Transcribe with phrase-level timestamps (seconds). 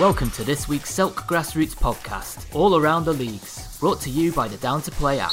[0.00, 4.48] Welcome to this week's Selk Grassroots podcast, all around the leagues, brought to you by
[4.48, 5.30] the Down to Play app.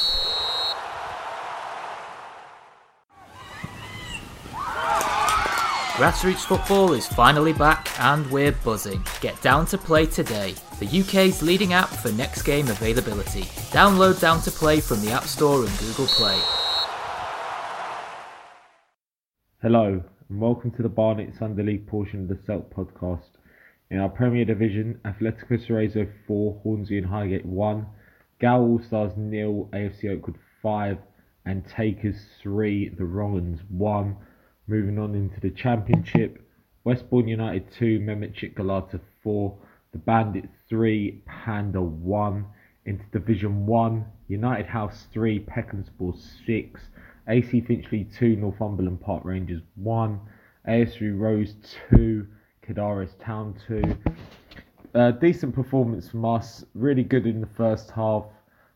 [5.96, 9.02] Grassroots football is finally back and we're buzzing.
[9.22, 13.44] Get Down to Play today, the UK's leading app for next game availability.
[13.72, 16.38] Download Down to Play from the App Store and Google Play.
[19.62, 23.37] Hello, and welcome to the Barnet Sunday League portion of the Selk podcast.
[23.90, 27.86] In our Premier Division, Atletico Cerezo 4, Hornsey and Highgate 1,
[28.42, 30.98] Gal All Stars nil, AFC Oakwood 5,
[31.46, 34.18] and Takers 3, the Wrong'uns 1.
[34.68, 36.46] Moving on into the Championship,
[36.84, 39.58] Westbourne United 2, Mehmet Galata 4,
[39.94, 42.46] the Bandits 3, Panda 1.
[42.86, 46.14] Into Division 1, United House 3, Peckhamspor
[46.46, 46.82] 6,
[47.30, 50.20] AC Finchley 2, Northumberland Park Rangers 1,
[50.68, 51.56] ASU Rose
[51.90, 52.28] 2,
[52.68, 53.98] Cadaris Town 2.
[54.94, 58.26] Uh, decent performance from us, really good in the first half,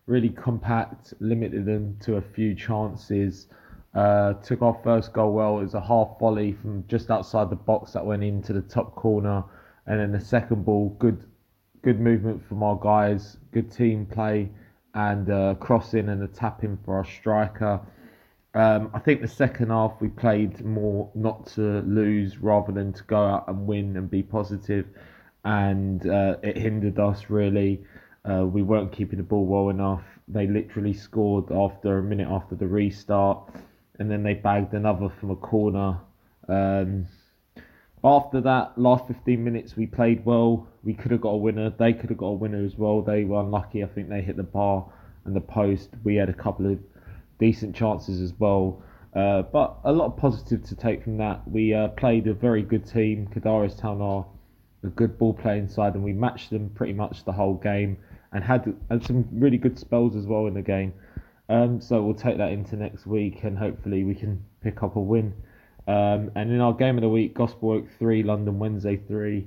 [0.05, 3.47] really compact, limited them to a few chances.
[3.93, 5.59] Uh, took our first goal well.
[5.59, 8.95] It was a half volley from just outside the box that went into the top
[8.95, 9.43] corner,
[9.87, 11.25] and then the second ball, good,
[11.81, 14.49] good movement from our guys, good team play,
[14.93, 17.81] and uh, crossing and a tap in for our striker.
[18.53, 23.03] Um, I think the second half we played more not to lose rather than to
[23.03, 24.87] go out and win and be positive,
[25.45, 27.81] and uh, it hindered us really.
[28.29, 30.03] Uh, we weren't keeping the ball well enough.
[30.27, 33.49] They literally scored after a minute after the restart
[34.01, 35.99] and then they bagged another from a corner.
[36.49, 37.05] Um,
[38.03, 40.67] after that, last 15 minutes, we played well.
[40.83, 41.69] We could have got a winner.
[41.69, 43.03] They could have got a winner as well.
[43.03, 43.83] They were unlucky.
[43.83, 44.91] I think they hit the bar
[45.25, 45.91] and the post.
[46.03, 46.79] We had a couple of
[47.41, 48.81] decent chances as well.
[49.13, 51.45] Uh, but a lot of positive to take from that.
[51.45, 53.27] We uh, played a very good team.
[53.35, 54.25] Cadaris Town are
[54.83, 57.97] a good ball playing side, and we matched them pretty much the whole game
[58.31, 60.93] and had, had some really good spells as well in the game.
[61.49, 65.01] Um, so we'll take that into next week and hopefully we can pick up a
[65.01, 65.33] win.
[65.85, 69.45] Um, and in our game of the week, Gospel Oak 3, London Wednesday 3.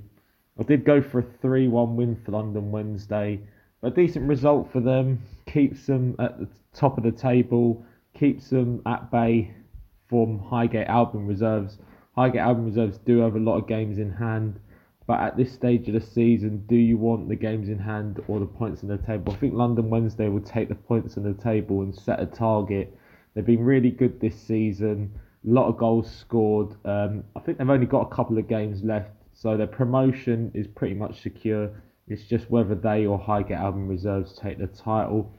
[0.59, 3.39] I did go for a 3 1 win for London Wednesday.
[3.81, 5.21] A decent result for them.
[5.47, 7.83] Keeps them at the top of the table.
[8.15, 9.53] Keeps them at bay
[10.09, 11.77] from Highgate Albion reserves.
[12.15, 14.59] Highgate Albion reserves do have a lot of games in hand.
[15.07, 18.39] But at this stage of the season, do you want the games in hand or
[18.39, 19.33] the points on the table?
[19.33, 22.97] I think London Wednesday will take the points on the table and set a target.
[23.33, 25.13] They've been really good this season.
[25.45, 26.75] A lot of goals scored.
[26.85, 30.65] Um, I think they've only got a couple of games left, so their promotion is
[30.65, 31.69] pretty much secure.
[32.07, 35.31] It's just whether they or Highgate Albion Reserves take the title.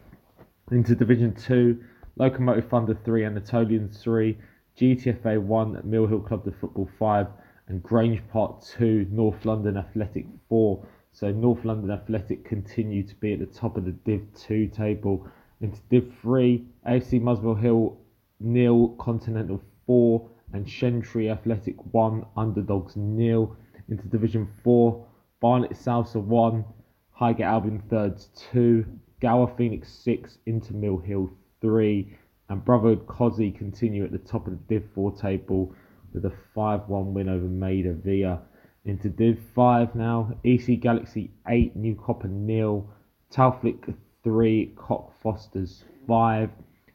[0.70, 1.82] Into Division 2,
[2.18, 4.38] Locomotive Thunder 3, Anatolian 3,
[4.80, 7.26] GTFA 1, Mill Hill Club the Football 5,
[7.68, 10.82] and Grange Park 2, North London Athletic 4.
[11.12, 15.28] So North London Athletic continue to be at the top of the Div 2 table.
[15.60, 17.98] Into Div 3, AFC Muswell Hill
[18.40, 23.54] nil, Continental 4, and Shentry Athletic 1, Underdogs nil.
[23.90, 25.06] Into Division 4,
[25.40, 26.64] Barnet Salsa 1,
[27.10, 28.86] Highgate Albion Thirds 2,
[29.20, 31.30] Gower Phoenix 6, Inter Mill Hill
[31.66, 32.16] 3,
[32.48, 35.74] and Brotherhood Cosy continue at the top of the Div 4 table
[36.14, 38.40] with a 5 1 win over Maida Villa.
[38.84, 42.88] Into Div 5 now, EC Galaxy 8, New Copper nil,
[43.32, 46.50] Talflick 3, Cockfosters 5,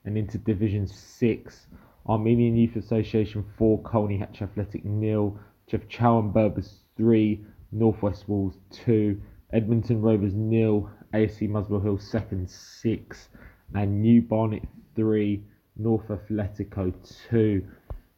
[0.05, 1.67] and into Division 6,
[2.07, 7.43] Armenian Youth Association 4, Colney Hatch Athletic nil, Jeff Chow and Berbers 3,
[7.73, 9.21] Northwest Wolves 2,
[9.51, 13.27] Edmonton Rovers nil, ASC Muswell Hill second 6,
[13.73, 14.63] and New Barnet
[14.95, 15.41] 3,
[15.77, 16.93] North Athletico
[17.29, 17.63] 2.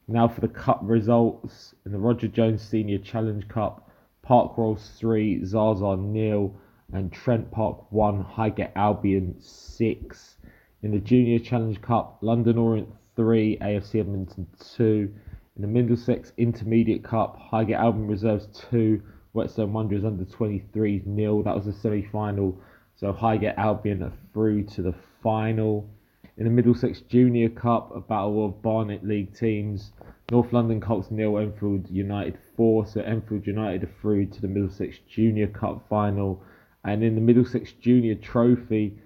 [0.08, 3.90] Now for the cup results in the Roger Jones Senior Challenge Cup,
[4.22, 6.54] Park Rolls 3, Zaza nil,
[6.92, 10.36] and Trent Park 1, Highgate Albion 6.
[10.82, 15.12] In the Junior Challenge Cup, London Orient 3, AFC Edmonton 2.
[15.56, 19.00] In the Middlesex Intermediate Cup, Highgate Albion Reserves 2,
[19.32, 21.42] Whetstone Wanderers under 23 nil.
[21.42, 22.60] That was the semi final.
[22.96, 25.88] So Highgate Albion are through to the final.
[26.36, 29.92] In the Middlesex Junior Cup, a battle of Barnet League teams.
[30.30, 32.86] North London Colts nil, Enfield United 4.
[32.86, 36.42] So Enfield United are through to the Middlesex Junior Cup final.
[36.84, 38.98] And in the Middlesex Junior Trophy,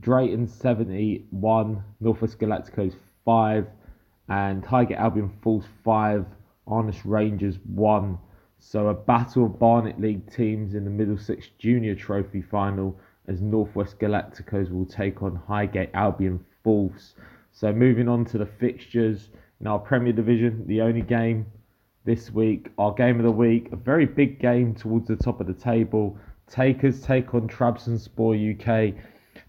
[0.00, 2.94] Drayton 71, Northwest Galacticos
[3.24, 3.66] 5,
[4.28, 6.24] and Highgate Albion Wolves 5,
[6.66, 8.18] Arnish Rangers 1.
[8.58, 12.98] So a battle of Barnet League teams in the Middlesex Junior Trophy final
[13.28, 17.14] as Northwest Galacticos will take on Highgate Albion Wolves.
[17.52, 19.28] So moving on to the fixtures
[19.60, 21.46] in our Premier Division, the only game
[22.04, 25.46] this week, our game of the week, a very big game towards the top of
[25.46, 26.16] the table.
[26.48, 28.94] Takers take on Trabzonspor UK.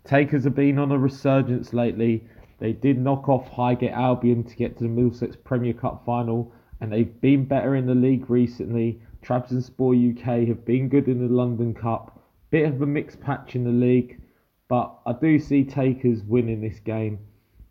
[0.03, 2.27] Takers have been on a resurgence lately.
[2.59, 6.91] They did knock off Highgate Albion to get to the Middlesex Premier Cup final, and
[6.91, 8.99] they've been better in the league recently.
[9.23, 12.18] Trabzonspor UK have been good in the London Cup.
[12.51, 14.21] Bit of a mixed patch in the league,
[14.67, 17.19] but I do see Takers winning this game,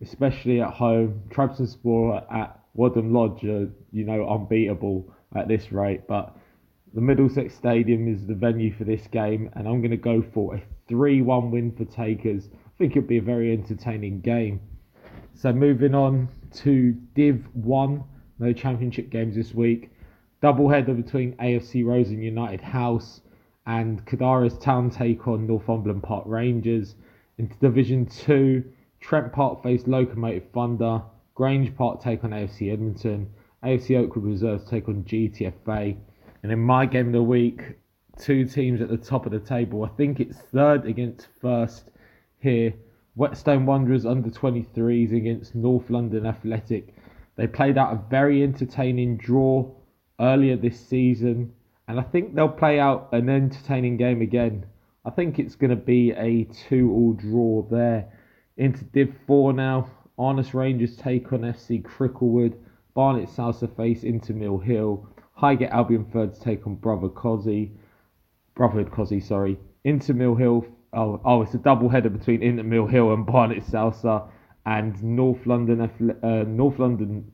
[0.00, 1.22] especially at home.
[1.30, 6.36] Trabzonspor at Wadham Lodge are, you know, unbeatable at this rate, but
[6.94, 10.54] the Middlesex Stadium is the venue for this game, and I'm going to go for
[10.54, 12.48] a 3 1 win for Takers.
[12.54, 14.60] I think it'll be a very entertaining game.
[15.34, 16.28] So, moving on
[16.62, 18.04] to Div 1,
[18.38, 19.90] no championship games this week.
[20.40, 23.20] Double header between AFC Rose and United House,
[23.68, 26.96] and Kadaras Town take on Northumberland Park Rangers.
[27.36, 28.64] Into Division 2,
[28.98, 31.02] Trent Park face Locomotive Thunder,
[31.34, 33.28] Grange Park take on AFC Edmonton,
[33.62, 35.96] AFC Oakwood Reserves take on GTFA.
[36.42, 37.76] And in my game of the week,
[38.18, 39.84] two teams at the top of the table.
[39.84, 41.90] I think it's third against first
[42.40, 42.72] here.
[43.16, 46.94] Whetstone Wanderers under 23s against North London Athletic.
[47.36, 49.70] They played out a very entertaining draw
[50.18, 51.52] earlier this season,
[51.88, 54.66] and I think they'll play out an entertaining game again.
[55.06, 58.12] I think it's going to be a two-all draw there.
[58.58, 59.90] Into Div 4 now.
[60.18, 62.54] Honest Rangers take on FC Cricklewood.
[62.94, 65.08] Barnet Salsa face Inter Mill Hill.
[65.32, 67.72] Highgate Albion thirds take on Brother Cosy.
[68.54, 69.56] Brotherhood Cosy, sorry.
[69.84, 70.66] Inter Mill Hill.
[70.92, 74.28] Oh, oh, it's a double header between Inter Mill Hill and Barnet Salsa.
[74.66, 75.80] And North London,
[76.22, 77.32] uh, North London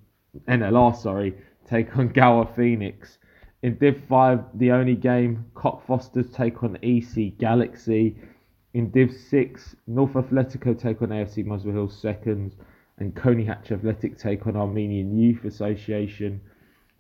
[0.48, 1.34] NLR, sorry,
[1.68, 3.18] take on Gower Phoenix.
[3.64, 8.14] In Div 5, the only game, Cockfosters take on EC Galaxy.
[8.75, 12.56] In Div 6, North Atletico take on AFC Muswell Hill seconds.
[12.99, 16.43] And Colney Hatch Athletic take on Armenian Youth Association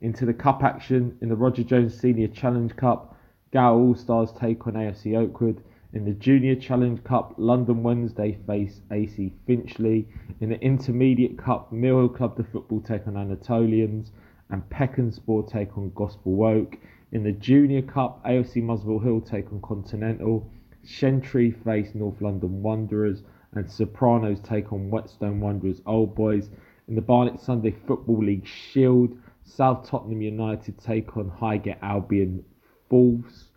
[0.00, 3.14] into the cup action in the Roger Jones Senior Challenge Cup.
[3.52, 5.62] Gower All Stars take on AFC Oakwood.
[5.92, 10.08] In the Junior Challenge Cup, London Wednesday face AC Finchley.
[10.40, 14.12] In the Intermediate Cup, Mill Hill Club the Football take on Anatolians.
[14.54, 15.10] And Peckham
[15.48, 16.78] take on Gospel Oak.
[17.10, 20.48] In the Junior Cup, AFC Muswell Hill take on Continental.
[20.84, 23.24] Shentry face North London Wanderers.
[23.54, 26.50] And Sopranos take on Whetstone Wanderers Old Boys.
[26.86, 32.44] In the Barnet Sunday Football League Shield, South Tottenham United take on Highgate Albion
[32.90, 33.48] Wolves.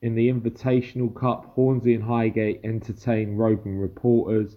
[0.00, 4.56] In the Invitational Cup, Hornsey and Highgate entertain Roving Reporters.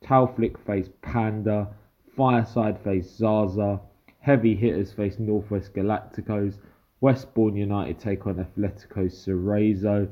[0.00, 1.74] Talflick face Panda.
[2.16, 3.80] Fireside face Zaza.
[4.20, 6.58] Heavy Hitters face Northwest Galacticos.
[7.00, 10.08] Westbourne United take on Atletico Cerezo.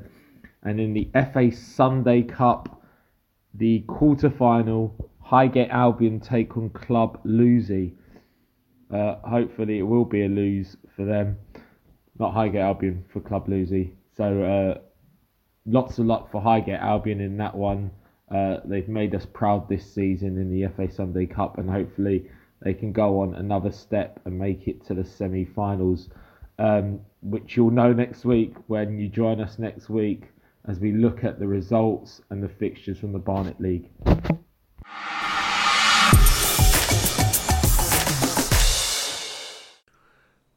[0.63, 2.81] And in the FA Sunday Cup,
[3.53, 7.93] the quarter final, Highgate Albion take on Club Lucy.
[8.91, 11.37] Uh, hopefully, it will be a lose for them.
[12.17, 13.93] Not Highgate Albion for Club Lucy.
[14.17, 14.81] So, uh,
[15.67, 17.91] lots of luck for Highgate Albion in that one.
[18.31, 22.27] Uh, they've made us proud this season in the FA Sunday Cup, and hopefully,
[22.61, 26.09] they can go on another step and make it to the semi finals,
[26.57, 30.23] um, which you'll know next week when you join us next week
[30.67, 33.89] as we look at the results and the fixtures from the Barnet League.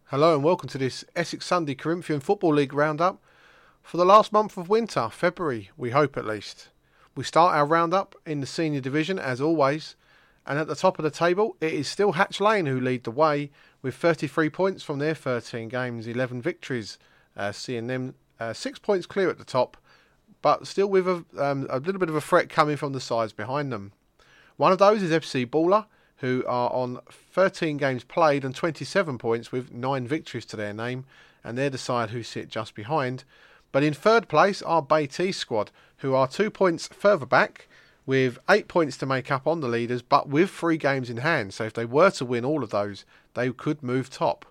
[0.06, 3.22] Hello and welcome to this Essex Sunday Corinthian Football League roundup
[3.82, 6.68] for the last month of winter, February, we hope at least.
[7.14, 9.96] We start our roundup in the senior division as always,
[10.46, 13.10] and at the top of the table it is still Hatch Lane who lead the
[13.10, 16.98] way with 33 points from their 13 games, 11 victories,
[17.36, 19.76] uh, seeing them uh, six points clear at the top,
[20.40, 23.32] but still with a, um, a little bit of a threat coming from the sides
[23.32, 23.92] behind them.
[24.56, 25.86] One of those is FC Baller
[26.22, 31.04] who are on 13 games played and 27 points with 9 victories to their name,
[31.42, 33.24] and they're the side who sit just behind.
[33.72, 37.66] But in third place are Beatty squad, who are 2 points further back
[38.04, 41.54] with 8 points to make up on the leaders, but with 3 games in hand.
[41.54, 43.04] So if they were to win all of those,
[43.34, 44.44] they could move top.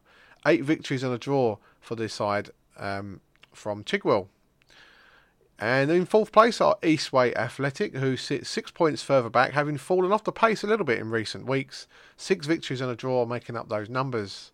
[0.45, 3.21] 8 victories and a draw for this side um,
[3.53, 4.27] from Chigwell.
[5.61, 10.11] And in fourth place are Eastway Athletic, who sit six points further back, having fallen
[10.11, 11.87] off the pace a little bit in recent weeks.
[12.17, 14.51] Six victories and a draw making up those numbers.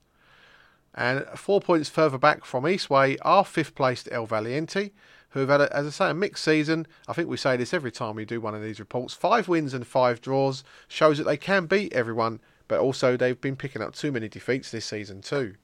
[0.93, 4.91] And four points further back from Eastway are fifth placed El Valiente,
[5.29, 6.87] who have had, a, as I say, a mixed season.
[7.07, 9.13] I think we say this every time we do one of these reports.
[9.13, 13.55] Five wins and five draws shows that they can beat everyone, but also they've been
[13.55, 15.55] picking up too many defeats this season too.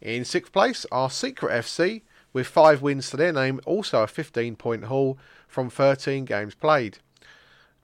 [0.00, 4.56] In sixth place are Secret FC, with five wins to their name, also a 15
[4.56, 6.98] point haul from 13 games played.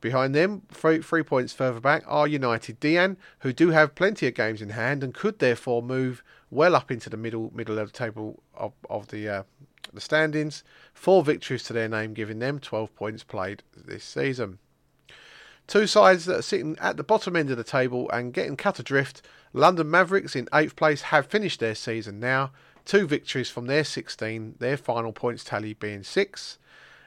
[0.00, 4.34] Behind them, three, three points further back, are United Dian, who do have plenty of
[4.34, 7.98] games in hand and could therefore move well up into the middle middle of the
[7.98, 9.42] table of, of the uh,
[9.92, 14.58] The standings, four victories to their name, giving them 12 points played this season.
[15.66, 18.78] Two sides that are sitting at the bottom end of the table and getting cut
[18.78, 19.22] adrift.
[19.52, 22.52] London Mavericks in eighth place have finished their season now.
[22.84, 26.58] Two victories from their 16, their final points tally being six.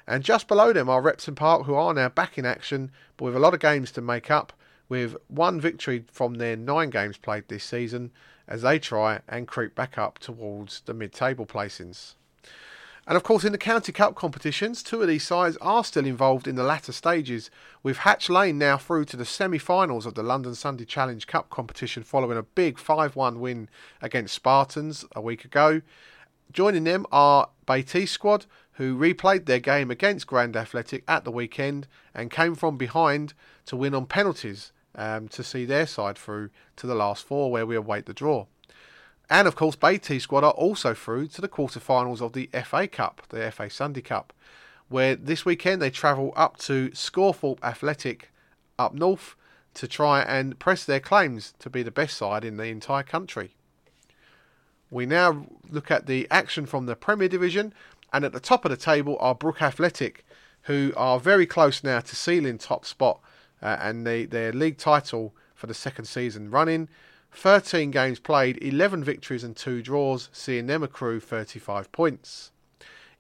[0.06, 3.36] And just below them are Repton Park, who are now back in action, but with
[3.36, 4.52] a lot of games to make up,
[4.90, 8.12] with one victory from their nine games played this season,
[8.48, 12.16] as they try and creep back up towards the mid table placings.
[13.10, 16.48] And of course, in the County Cup competitions, two of these sides are still involved
[16.48, 17.50] in the latter stages,
[17.82, 21.50] with Hatch Lane now through to the semi finals of the London Sunday Challenge Cup
[21.50, 23.68] competition following a big 5 1 win
[24.00, 25.82] against Spartans a week ago.
[26.54, 31.88] Joining them are Beatty squad, who replayed their game against Grand Athletic at the weekend
[32.14, 33.34] and came from behind
[33.66, 37.66] to win on penalties um, to see their side through to the last four, where
[37.66, 38.46] we await the draw.
[39.30, 43.22] And of course, Beatty squad are also through to the quarterfinals of the FA Cup,
[43.30, 44.34] the FA Sunday Cup,
[44.88, 48.32] where this weekend they travel up to Scawthorpe Athletic
[48.80, 49.36] up north
[49.76, 53.52] to try and press their claims to be the best side in the entire country.
[54.90, 57.74] We now look at the action from the Premier Division,
[58.12, 60.26] and at the top of the table are Brook Athletic,
[60.64, 63.20] who are very close now to sealing top spot
[63.62, 66.90] uh, and the, their league title for the second season running.
[67.32, 72.52] 13 games played, 11 victories and 2 draws, seeing them accrue 35 points.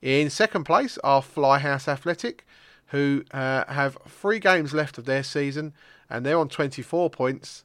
[0.01, 2.45] In second place are Flyhouse Athletic,
[2.87, 5.73] who uh, have three games left of their season
[6.09, 7.63] and they're on 24 points.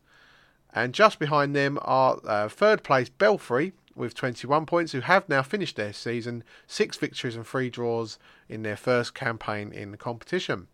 [0.74, 5.42] And just behind them are uh, third place Belfry with 21 points, who have now
[5.42, 10.66] finished their season, six victories and three draws in their first campaign in the competition.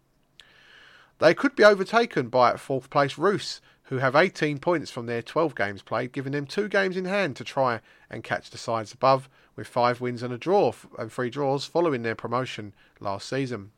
[1.18, 3.60] They could be overtaken by fourth place Roos,
[3.90, 7.34] who have 18 points from their 12 games played, giving them two games in hand
[7.34, 11.28] to try and catch the sides above, with five wins and a draw and three
[11.28, 13.72] draws following their promotion last season.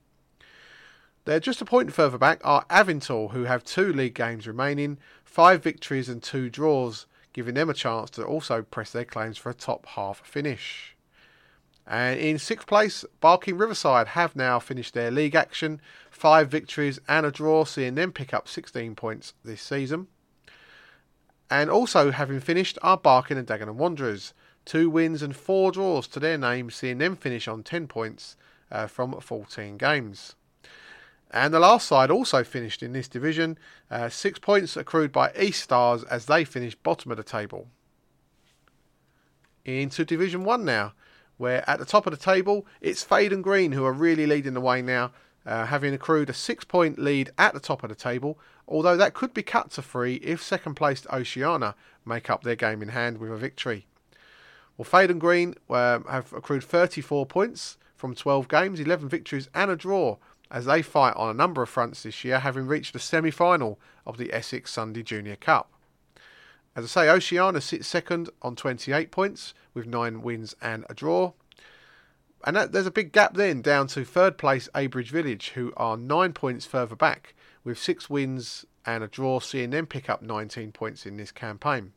[1.25, 5.63] They're just a point further back are Avintor, who have two league games remaining, five
[5.63, 9.55] victories and two draws, giving them a chance to also press their claims for a
[9.55, 10.95] top half finish.
[11.87, 17.27] And in sixth place, Barking Riverside have now finished their league action, five victories and
[17.27, 20.07] a draw, seeing them pick up 16 points this season.
[21.51, 24.33] And also having finished are Barking and Dagenham Wanderers,
[24.65, 28.37] two wins and four draws to their name, seeing them finish on 10 points
[28.71, 30.37] uh, from 14 games.
[31.31, 33.59] And the last side also finished in this division,
[33.91, 37.69] uh, six points accrued by East Stars as they finished bottom of the table.
[39.65, 40.93] Into Division 1 now
[41.43, 44.55] where at the top of the table it's Fade and Green who are really leading
[44.55, 45.11] the way now,
[45.45, 49.13] uh, having accrued a six point lead at the top of the table, although that
[49.13, 51.75] could be cut to three if second placed Oceana
[52.07, 53.87] make up their game in hand with a victory.
[54.77, 59.69] Well, Fade and Green uh, have accrued 34 points from 12 games, 11 victories, and
[59.69, 60.19] a draw
[60.49, 63.81] as they fight on a number of fronts this year, having reached the semi final
[64.07, 65.72] of the Essex Sunday Junior Cup.
[66.75, 71.33] As I say, Oceana sits second on 28 points with nine wins and a draw.
[72.45, 75.97] And that, there's a big gap then down to third place Abridge Village, who are
[75.97, 80.73] nine points further back with six wins and a draw, seeing them pick up 19
[80.73, 81.93] points in this campaign.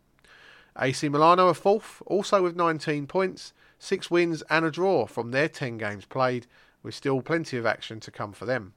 [0.78, 5.48] AC Milano are fourth, also with 19 points, six wins and a draw from their
[5.48, 6.48] 10 games played,
[6.84, 8.74] with still plenty of action to come for them.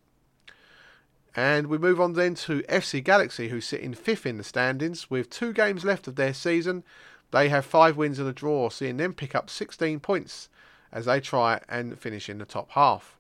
[1.38, 5.08] And we move on then to FC Galaxy, who sit in fifth in the standings
[5.08, 6.82] with two games left of their season.
[7.30, 10.48] They have five wins and a draw, seeing them pick up 16 points
[10.90, 13.16] as they try and finish in the top half.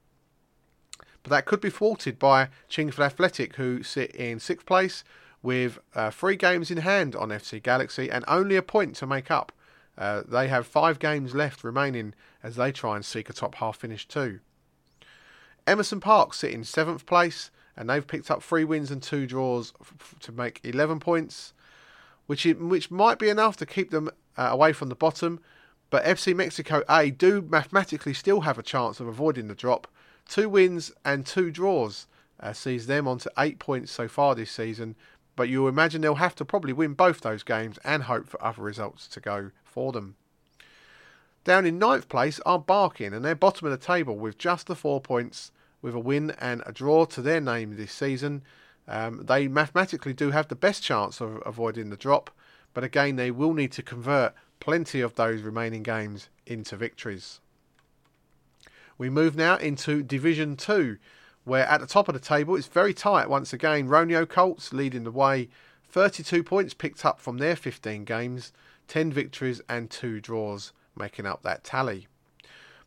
[1.22, 5.04] But that could be thwarted by Chingford Athletic, who sit in sixth place
[5.40, 9.30] with uh, three games in hand on FC Galaxy and only a point to make
[9.30, 9.52] up.
[9.96, 13.76] Uh, they have five games left remaining as they try and seek a top half
[13.76, 14.40] finish too.
[15.68, 19.72] Emerson Park sit in seventh place and they've picked up three wins and two draws
[19.80, 21.54] f- to make 11 points,
[22.26, 25.38] which which might be enough to keep them uh, away from the bottom.
[25.88, 29.86] But FC Mexico A do mathematically still have a chance of avoiding the drop.
[30.28, 32.08] Two wins and two draws
[32.40, 34.96] uh, sees them on to eight points so far this season.
[35.36, 38.60] But you imagine they'll have to probably win both those games and hope for other
[38.60, 40.16] results to go for them.
[41.44, 44.74] Down in ninth place are Barking, and they're bottom of the table with just the
[44.74, 48.42] four points with a win and a draw to their name this season.
[48.86, 52.30] Um, they mathematically do have the best chance of avoiding the drop,
[52.74, 57.40] but again, they will need to convert plenty of those remaining games into victories.
[58.96, 60.96] We move now into Division 2,
[61.44, 63.88] where at the top of the table it's very tight once again.
[63.88, 65.48] Roneo Colts leading the way,
[65.88, 68.52] 32 points picked up from their 15 games,
[68.88, 72.08] 10 victories and 2 draws making up that tally.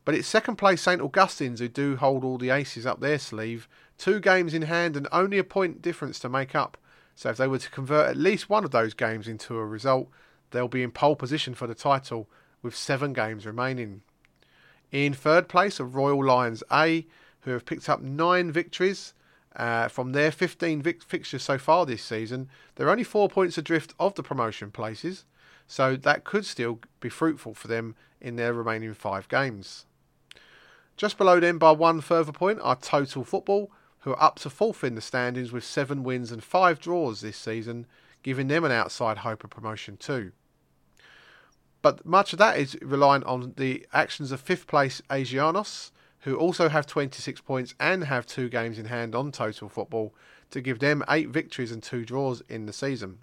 [0.03, 3.67] But it's second place St Augustine's who do hold all the aces up their sleeve.
[3.97, 6.77] Two games in hand and only a point difference to make up.
[7.15, 10.09] So if they were to convert at least one of those games into a result,
[10.49, 12.27] they'll be in pole position for the title
[12.63, 14.01] with seven games remaining.
[14.91, 17.05] In third place are Royal Lions A,
[17.41, 19.13] who have picked up nine victories
[19.55, 22.49] uh, from their 15 vic- fixtures so far this season.
[22.75, 25.25] They're only four points adrift of the promotion places,
[25.67, 29.85] so that could still be fruitful for them in their remaining five games.
[31.01, 34.83] Just below them, by one further point, are Total Football, who are up to fourth
[34.83, 37.87] in the standings with seven wins and five draws this season,
[38.21, 40.31] giving them an outside hope of promotion too.
[41.81, 45.89] But much of that is reliant on the actions of fifth place Asianos,
[46.19, 50.13] who also have 26 points and have two games in hand on total football
[50.51, 53.17] to give them eight victories and two draws in the season.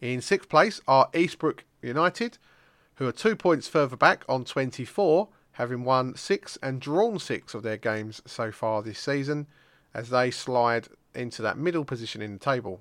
[0.00, 2.38] In sixth place are Eastbrook United,
[2.94, 5.28] who are two points further back on 24,
[5.60, 9.46] having won six and drawn six of their games so far this season,
[9.92, 12.80] as they slide into that middle position in the table.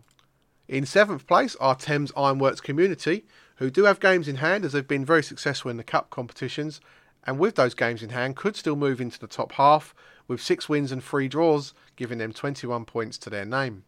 [0.65, 3.25] In seventh place are Thames Ironworks Community,
[3.57, 6.79] who do have games in hand as they've been very successful in the cup competitions,
[7.25, 9.93] and with those games in hand could still move into the top half
[10.29, 13.83] with six wins and three draws, giving them 21 points to their name.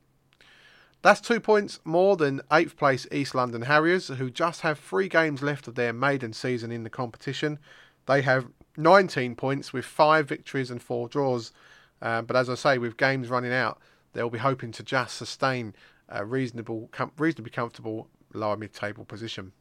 [1.02, 5.42] That's two points more than 8th place East London Harriers, who just have three games
[5.42, 7.58] left of their maiden season in the competition.
[8.06, 8.48] They have
[8.78, 11.52] 19 points with five victories and four draws.
[12.02, 13.80] Uh, but as I say, with games running out,
[14.14, 15.76] they'll be hoping to just sustain
[16.10, 19.52] a reasonable, com- reasonably comfortable lower mid-table position.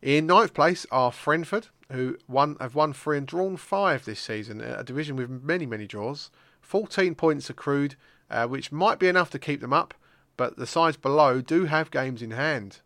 [0.00, 4.60] In ninth place are Frenford, who won have won three and drawn five this season,
[4.60, 6.30] a division with many many draws.
[6.60, 7.96] 14 points accrued,
[8.30, 9.94] uh, which might be enough to keep them up,
[10.36, 12.80] but the sides below do have games in hand.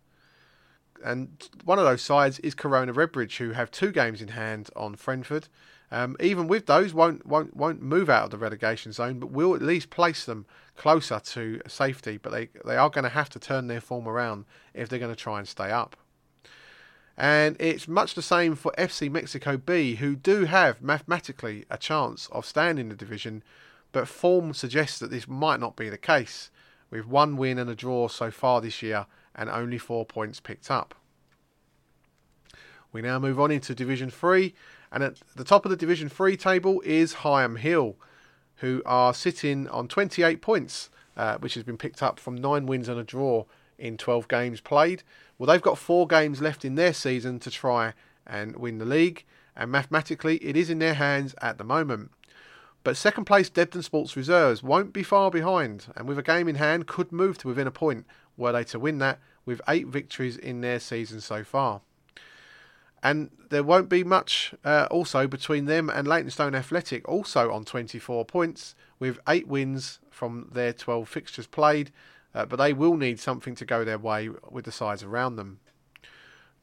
[1.04, 4.96] And one of those sides is Corona Redbridge, who have two games in hand on
[4.96, 5.48] Frenford.
[5.90, 9.54] Um, even with those, won't won't won't move out of the relegation zone, but will
[9.54, 12.16] at least place them closer to safety.
[12.16, 15.14] But they they are going to have to turn their form around if they're going
[15.14, 15.96] to try and stay up.
[17.16, 22.28] And it's much the same for FC Mexico B, who do have mathematically a chance
[22.30, 23.42] of staying in the division,
[23.92, 26.50] but form suggests that this might not be the case,
[26.90, 30.70] with one win and a draw so far this year and only four points picked
[30.70, 30.94] up.
[32.92, 34.54] We now move on into Division 3,
[34.90, 37.96] and at the top of the Division 3 table is Higham Hill,
[38.56, 42.88] who are sitting on 28 points, uh, which has been picked up from nine wins
[42.88, 43.44] and a draw
[43.78, 45.02] in 12 games played.
[45.38, 47.92] Well, they've got four games left in their season to try
[48.26, 52.10] and win the league, and mathematically it is in their hands at the moment.
[52.82, 56.54] But second place Debden Sports Reserves won't be far behind, and with a game in
[56.54, 60.36] hand could move to within a point were they to win that, with eight victories
[60.36, 61.80] in their season so far.
[63.02, 68.24] And there won't be much uh, also between them and Leytonstone Athletic, also on 24
[68.24, 71.92] points, with eight wins from their 12 fixtures played
[72.36, 75.58] uh, but they will need something to go their way with the sides around them.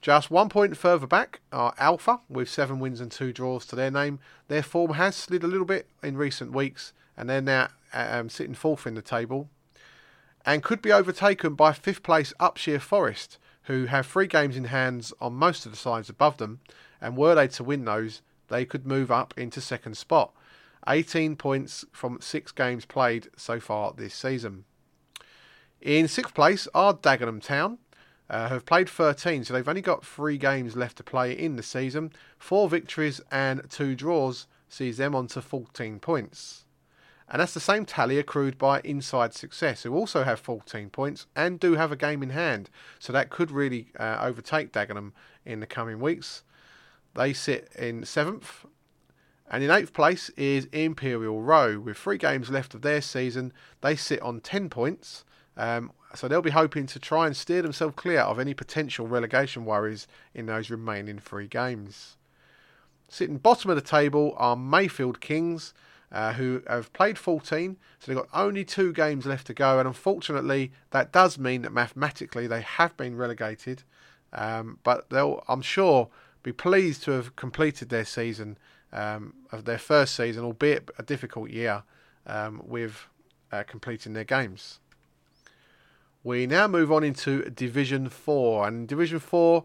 [0.01, 3.89] Just one point further back are Alpha, with seven wins and two draws to their
[3.89, 4.19] name.
[4.49, 8.53] Their form has slid a little bit in recent weeks, and they're now um, sitting
[8.53, 9.49] fourth in the table,
[10.45, 15.13] and could be overtaken by fifth place Upshire Forest, who have three games in hands
[15.21, 16.59] on most of the sides above them,
[16.99, 20.33] and were they to win those, they could move up into second spot.
[20.87, 24.65] 18 points from six games played so far this season.
[25.81, 27.77] In sixth place are Dagenham Town,
[28.29, 31.63] uh, have played 13, so they've only got three games left to play in the
[31.63, 32.11] season.
[32.37, 36.62] Four victories and two draws sees them on to 14 points.
[37.33, 41.59] And that's the same tally accrued by Inside Success, who also have 14 points and
[41.59, 42.69] do have a game in hand.
[42.99, 46.43] So that could really uh, overtake Dagenham in the coming weeks.
[47.15, 48.67] They sit in seventh.
[49.49, 51.79] And in eighth place is Imperial Row.
[51.79, 55.25] With three games left of their season, they sit on 10 points.
[55.57, 59.65] Um, so they'll be hoping to try and steer themselves clear of any potential relegation
[59.65, 62.15] worries in those remaining three games.
[63.09, 65.73] Sitting bottom of the table are Mayfield Kings,
[66.13, 69.87] uh, who have played 14, so they've got only two games left to go, and
[69.87, 73.83] unfortunately, that does mean that mathematically they have been relegated.
[74.31, 76.09] Um, but they'll, I'm sure,
[76.43, 78.57] be pleased to have completed their season,
[78.91, 81.83] um, of their first season, albeit a difficult year,
[82.27, 83.07] um, with
[83.51, 84.79] uh, completing their games.
[86.23, 88.67] We now move on into Division 4.
[88.67, 89.63] And Division 4,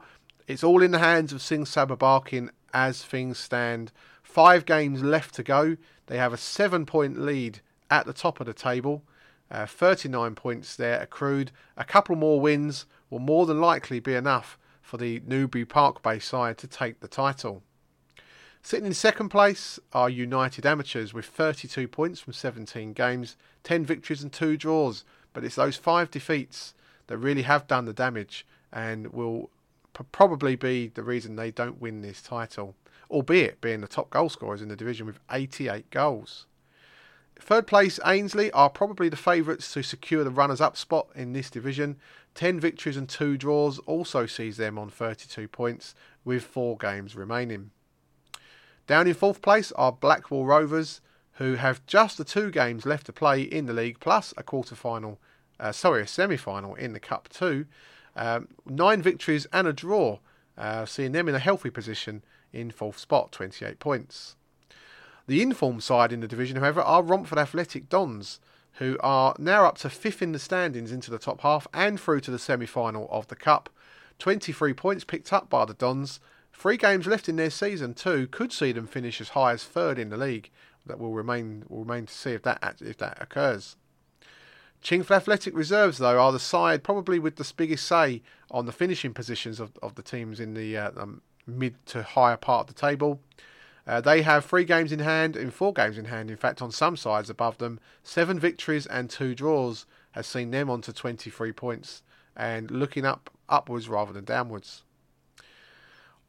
[0.49, 3.93] it's all in the hands of Singh Sabha Barking as things stand.
[4.29, 5.79] Five games left to go.
[6.07, 7.61] They have a seven point lead
[7.91, 9.03] at the top of the table.
[9.51, 11.51] Uh, 39 points there accrued.
[11.79, 16.19] A couple more wins will more than likely be enough for the Newbury Park Bay
[16.19, 17.63] side to take the title.
[18.63, 24.23] Sitting in second place are United Amateurs with 32 points from 17 games, 10 victories
[24.23, 25.05] and 2 draws.
[25.33, 26.75] But it's those 5 defeats
[27.07, 29.49] that really have done the damage and will
[30.13, 32.75] probably be the reason they don't win this title,
[33.11, 36.47] albeit being the top goal scorers in the division with 88 goals.
[37.41, 41.51] Third place, Ainsley are probably the favourites to secure the runners up spot in this
[41.51, 41.97] division.
[42.35, 45.95] 10 victories and 2 draws also sees them on 32 points
[46.25, 47.71] with 4 games remaining.
[48.89, 51.01] Down in fourth place are Blackwall Rovers,
[51.33, 54.75] who have just the two games left to play in the league, plus a quarter
[54.75, 55.21] final,
[55.61, 57.67] uh, sorry, a semi final in the Cup too.
[58.17, 60.19] Um, nine victories and a draw,
[60.57, 64.37] uh, seeing them in a healthy position in fourth spot, 28 points.
[65.27, 68.41] The informed side in the division, however, are Romford Athletic Dons,
[68.75, 72.21] who are now up to fifth in the standings into the top half and through
[72.21, 73.69] to the semi final of the Cup.
[74.19, 76.21] 23 points picked up by the Dons.
[76.53, 79.99] Three games left in their season too could see them finish as high as third
[79.99, 80.51] in the league.
[80.87, 83.77] That will remain will remain to see if that if that occurs.
[84.83, 89.13] Chingford Athletic Reserves, though, are the side probably with the biggest say on the finishing
[89.13, 92.81] positions of, of the teams in the uh, um, mid to higher part of the
[92.81, 93.21] table.
[93.87, 96.71] Uh, they have three games in hand, and four games in hand, in fact, on
[96.71, 97.81] some sides above them.
[98.03, 102.03] Seven victories and two draws has seen them on to 23 points
[102.37, 104.83] and looking up upwards rather than downwards.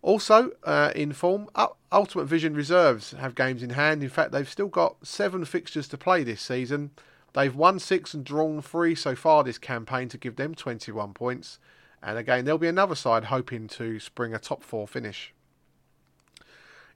[0.02, 1.50] Also, uh, in form,
[1.92, 4.02] Ultimate Vision Reserves have games in hand.
[4.02, 6.92] In fact, they've still got seven fixtures to play this season.
[7.34, 11.60] They've won six and drawn three so far this campaign to give them 21 points.
[12.02, 15.34] And again, there'll be another side hoping to spring a top four finish.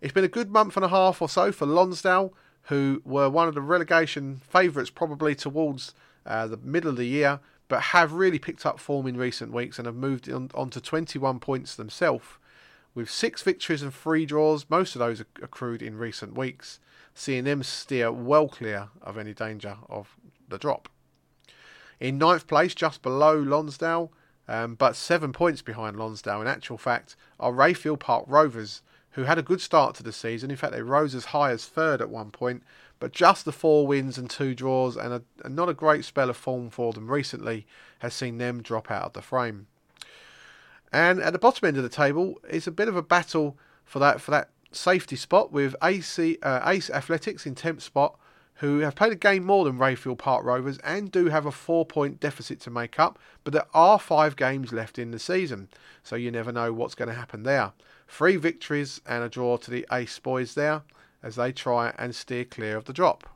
[0.01, 3.47] It's been a good month and a half or so for Lonsdale, who were one
[3.47, 5.93] of the relegation favourites probably towards
[6.25, 9.77] uh, the middle of the year, but have really picked up form in recent weeks
[9.77, 12.25] and have moved on, on to 21 points themselves,
[12.95, 16.79] with six victories and three draws, most of those accrued in recent weeks,
[17.13, 20.15] seeing them steer well clear of any danger of
[20.47, 20.89] the drop.
[21.99, 24.11] In ninth place, just below Lonsdale,
[24.53, 29.39] um, but seven points behind Lonsdale in actual fact, are Rayfield Park Rovers, who had
[29.39, 30.51] a good start to the season.
[30.51, 32.61] In fact, they rose as high as third at one point,
[32.99, 36.29] but just the four wins and two draws and, a, and not a great spell
[36.29, 37.65] of form for them recently
[37.99, 39.65] has seen them drop out of the frame.
[40.91, 43.97] And at the bottom end of the table is a bit of a battle for
[43.97, 48.19] that for that safety spot with AC, uh, Ace Athletics in 10th spot,
[48.55, 51.85] who have played a game more than Rayfield Park Rovers and do have a four
[51.85, 55.69] point deficit to make up, but there are five games left in the season,
[56.03, 57.73] so you never know what's going to happen there.
[58.07, 60.83] Three victories and a draw to the Ace boys there
[61.23, 63.27] as they try and steer clear of the drop.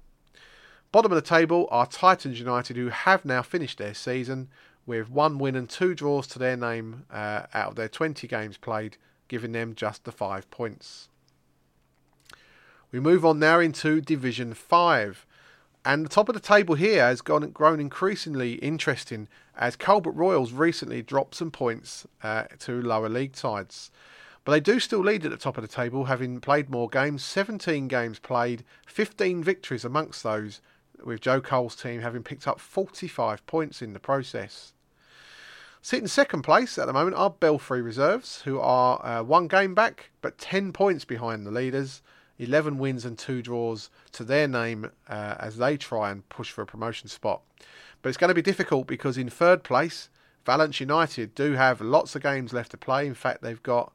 [0.91, 4.49] Bottom of the table are Titans United, who have now finished their season
[4.85, 8.57] with one win and two draws to their name uh, out of their 20 games
[8.57, 11.09] played, giving them just the five points.
[12.89, 15.25] We move on now into Division 5.
[15.83, 20.53] And the top of the table here has gone, grown increasingly interesting as Coalbrook Royals
[20.53, 23.91] recently dropped some points uh, to lower league sides.
[24.45, 27.25] But they do still lead at the top of the table, having played more games
[27.25, 30.61] 17 games played, 15 victories amongst those,
[31.03, 34.71] with Joe Cole's team having picked up 45 points in the process.
[35.81, 40.09] Sitting second place at the moment are Belfry Reserves, who are uh, one game back,
[40.21, 42.01] but 10 points behind the leaders,
[42.39, 46.61] 11 wins and 2 draws to their name uh, as they try and push for
[46.61, 47.41] a promotion spot.
[48.01, 50.09] But it's going to be difficult because in third place,
[50.45, 53.05] Valence United do have lots of games left to play.
[53.05, 53.91] In fact, they've got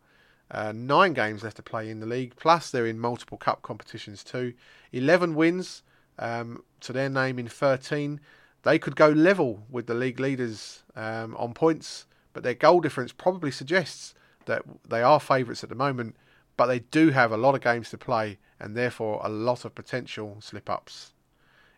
[0.50, 4.22] uh, nine games left to play in the league, plus they're in multiple cup competitions
[4.22, 4.52] too.
[4.92, 5.82] 11 wins
[6.18, 8.20] um, to their name in 13.
[8.62, 13.12] They could go level with the league leaders um, on points, but their goal difference
[13.12, 16.16] probably suggests that they are favourites at the moment,
[16.62, 19.74] but they do have a lot of games to play and therefore a lot of
[19.74, 21.12] potential slip ups.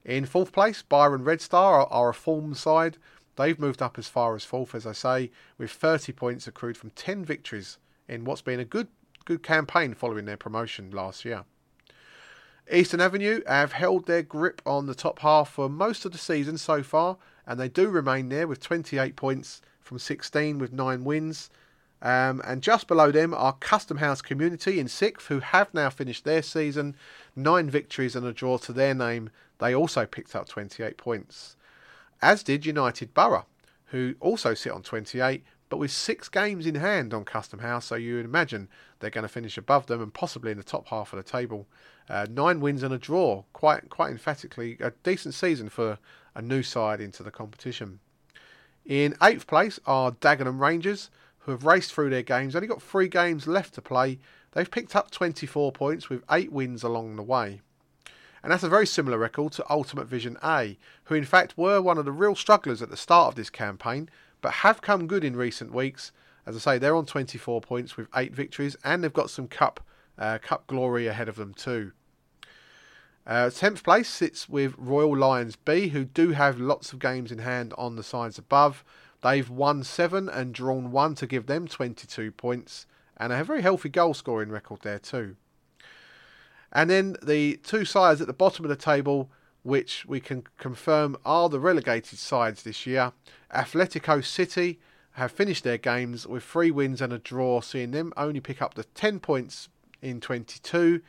[0.05, 2.99] In fourth place, Byron Red Star are, a form side.
[3.37, 6.91] They've moved up as far as fourth, as I say, with 30 points accrued from
[6.91, 8.89] 10 victories in what's been a good
[9.25, 11.45] good campaign following their promotion last year.
[12.71, 16.59] Eastern Avenue have held their grip on the top half for most of the season
[16.59, 17.17] so far,
[17.47, 21.49] and they do remain there with 28 points from 16 with 9 wins.
[22.05, 26.25] Um, and just below them are Custom House Community in sixth, who have now finished
[26.25, 26.97] their season,
[27.35, 29.31] 9 victories and a draw to their name.
[29.59, 31.57] They also picked up 28 points.
[32.21, 33.47] As did United Borough,
[33.87, 37.95] who also sit on 28 but with six games in hand on Custom House, so
[37.95, 38.69] you would imagine
[39.01, 41.67] they're going to finish above them and possibly in the top half of the table.
[42.09, 45.99] Uh, nine wins and a draw, quite quite emphatically a decent season for
[46.35, 47.99] a new side into the competition.
[48.85, 51.11] In eighth place are Dagenham Rangers,
[51.45, 52.57] who have raced through their games.
[52.57, 54.19] Only got three games left to play.
[54.53, 57.61] they've picked up 24 points with 8 wins along the way.
[58.43, 61.99] And that's a very similar record to Ultimate Vision A, who in fact were one
[61.99, 64.09] of the real strugglers at the start of this campaign,
[64.41, 66.13] but have come good in recent weeks.
[66.47, 69.81] As I say, they're on 24 points with 8 victories, and they've got some cup,
[70.19, 71.93] uh, cup glory ahead of them too.
[73.27, 77.39] Uh, 10th place sits with Royal Lions B, who do have lots of games in
[77.39, 78.85] hand on the sides above.
[79.25, 83.89] They've won 7 and drawn 1 to give them 22 points, and a very healthy
[83.89, 85.37] goal scoring record there too.
[86.71, 89.31] And then the two sides at the bottom of the table,
[89.63, 93.13] which we can confirm are the relegated sides this year.
[93.51, 94.79] Atletico City
[95.13, 98.75] have finished their games with three wins and a draw, seeing them only pick up
[98.75, 99.71] the 10 points
[100.03, 101.01] in 22.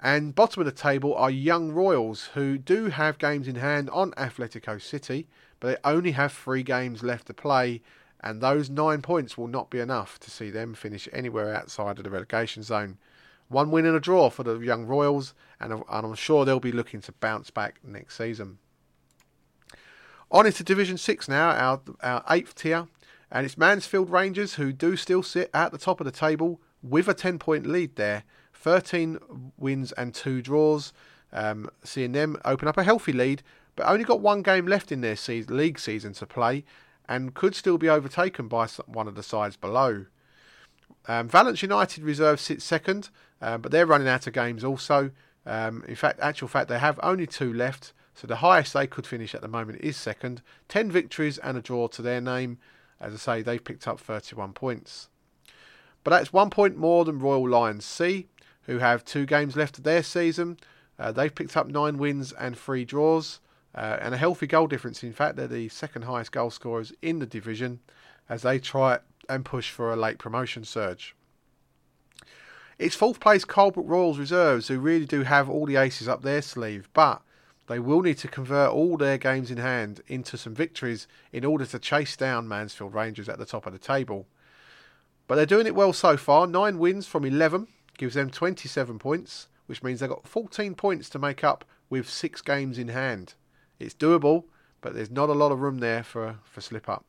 [0.00, 4.12] And bottom of the table are Young Royals, who do have games in hand on
[4.12, 5.26] Atletico City,
[5.64, 7.80] but they only have three games left to play,
[8.20, 12.04] and those nine points will not be enough to see them finish anywhere outside of
[12.04, 12.98] the relegation zone.
[13.48, 17.00] One win and a draw for the young Royals, and, I'm sure they'll be looking
[17.00, 18.58] to bounce back next season.
[20.30, 22.86] On into Division 6 now, our, our eighth tier,
[23.30, 27.08] and it's Mansfield Rangers who do still sit at the top of the table with
[27.08, 28.24] a 10 point lead there.
[28.52, 29.18] 13
[29.56, 30.92] wins and 2 draws,
[31.32, 33.42] um, seeing them open up a healthy lead,
[33.76, 36.64] but only got one game left in their season, league season to play
[37.08, 40.06] and could still be overtaken by one of the sides below.
[41.06, 43.10] Um, Valence United reserve sits second,
[43.42, 45.10] um, but they're running out of games also.
[45.44, 49.06] Um, in fact, actual fact, they have only two left, so the highest they could
[49.06, 50.40] finish at the moment is second.
[50.68, 52.58] Ten victories and a draw to their name.
[53.00, 55.08] As I say, they've picked up 31 points.
[56.04, 58.28] But that's one point more than Royal Lions C,
[58.62, 60.58] who have two games left of their season.
[60.98, 63.40] Uh, they've picked up nine wins and three draws,
[63.74, 65.02] uh, and a healthy goal difference.
[65.02, 67.80] In fact, they're the second highest goal scorers in the division
[68.28, 71.14] as they try and push for a late promotion surge.
[72.78, 76.42] It's fourth place Colebrook Royals reserves who really do have all the aces up their
[76.42, 77.22] sleeve, but
[77.66, 81.64] they will need to convert all their games in hand into some victories in order
[81.66, 84.26] to chase down Mansfield Rangers at the top of the table.
[85.26, 86.46] But they're doing it well so far.
[86.46, 91.18] Nine wins from 11 gives them 27 points, which means they've got 14 points to
[91.18, 93.34] make up with six games in hand.
[93.84, 94.44] It's doable,
[94.80, 97.04] but there's not a lot of room there for, for slip up.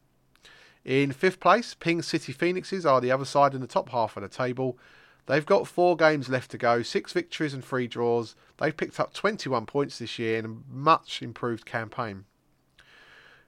[0.83, 4.23] In fifth place, Ping City Phoenixes are the other side in the top half of
[4.23, 4.77] the table.
[5.25, 8.35] They've got four games left to go, six victories and three draws.
[8.57, 12.25] They've picked up 21 points this year in a much improved campaign.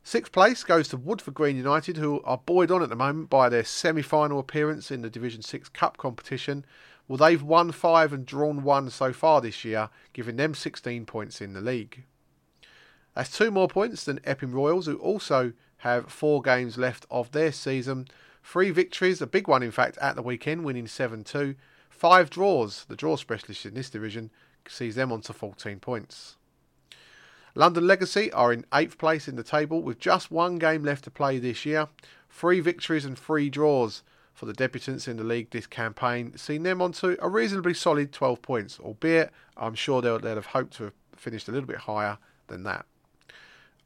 [0.03, 3.49] Sixth place goes to Woodford Green United, who are buoyed on at the moment by
[3.49, 6.65] their semi final appearance in the Division 6 Cup competition.
[7.07, 11.41] Well, they've won five and drawn one so far this year, giving them 16 points
[11.41, 12.03] in the league.
[13.17, 17.51] That's two more points than Epping Royals, who also have four games left of their
[17.51, 18.09] season.
[18.43, 21.55] Three victories, a big one in fact, at the weekend, winning 7 2.
[21.89, 24.29] Five draws, the draw specialist in this division
[24.67, 26.35] sees them on to 14 points.
[27.55, 31.09] London Legacy are in 8th place in the table with just one game left to
[31.09, 31.87] play this year.
[32.29, 34.03] Three victories and three draws
[34.35, 38.13] for the debutants in the league this campaign, seeing them on to a reasonably solid
[38.13, 41.77] 12 points, albeit I'm sure they'll, they'll have hoped to have finished a little bit
[41.77, 42.85] higher than that.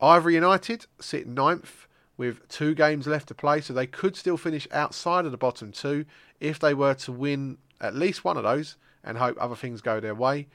[0.02, 1.88] Ivory United sit ninth
[2.18, 5.72] with two games left to play, so they could still finish outside of the bottom
[5.72, 6.06] two
[6.40, 10.00] if they were to win at least one of those and hope other things go
[10.00, 10.48] their way.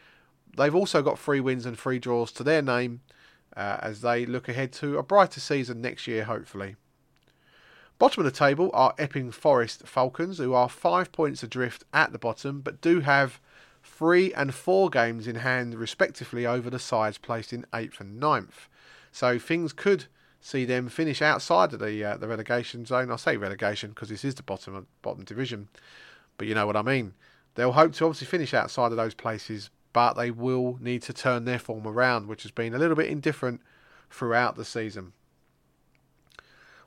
[0.56, 3.00] They've also got three wins and three draws to their name
[3.56, 6.76] uh, as they look ahead to a brighter season next year, hopefully.
[7.98, 12.18] Bottom of the table are Epping Forest Falcons, who are five points adrift at the
[12.18, 13.40] bottom, but do have
[13.82, 18.68] three and four games in hand, respectively, over the sides placed in eighth and ninth.
[19.16, 20.04] So things could
[20.42, 23.10] see them finish outside of the uh, the relegation zone.
[23.10, 25.70] I say relegation because this is the bottom bottom division,
[26.36, 27.14] but you know what I mean.
[27.54, 31.46] They'll hope to obviously finish outside of those places, but they will need to turn
[31.46, 33.62] their form around, which has been a little bit indifferent
[34.10, 35.14] throughout the season.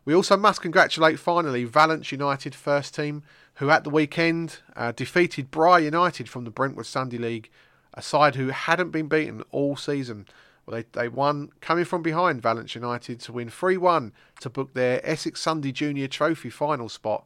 [0.06, 3.24] We also must congratulate finally Valence United first team,
[3.56, 7.50] who at the weekend uh, defeated Bry United from the Brentwood Sunday League,
[7.96, 10.28] a side who hadn't been beaten all season.
[10.70, 14.76] Well, they, they won coming from behind Valence United to win 3 1 to book
[14.76, 17.26] their Essex Sunday Junior Trophy final spot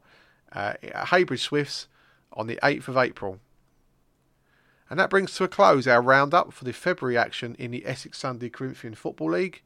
[0.52, 1.86] uh, at Heybridge Swifts
[2.32, 3.40] on the 8th of April.
[4.88, 8.18] And that brings to a close our roundup for the February action in the Essex
[8.18, 9.60] Sunday Corinthian Football League.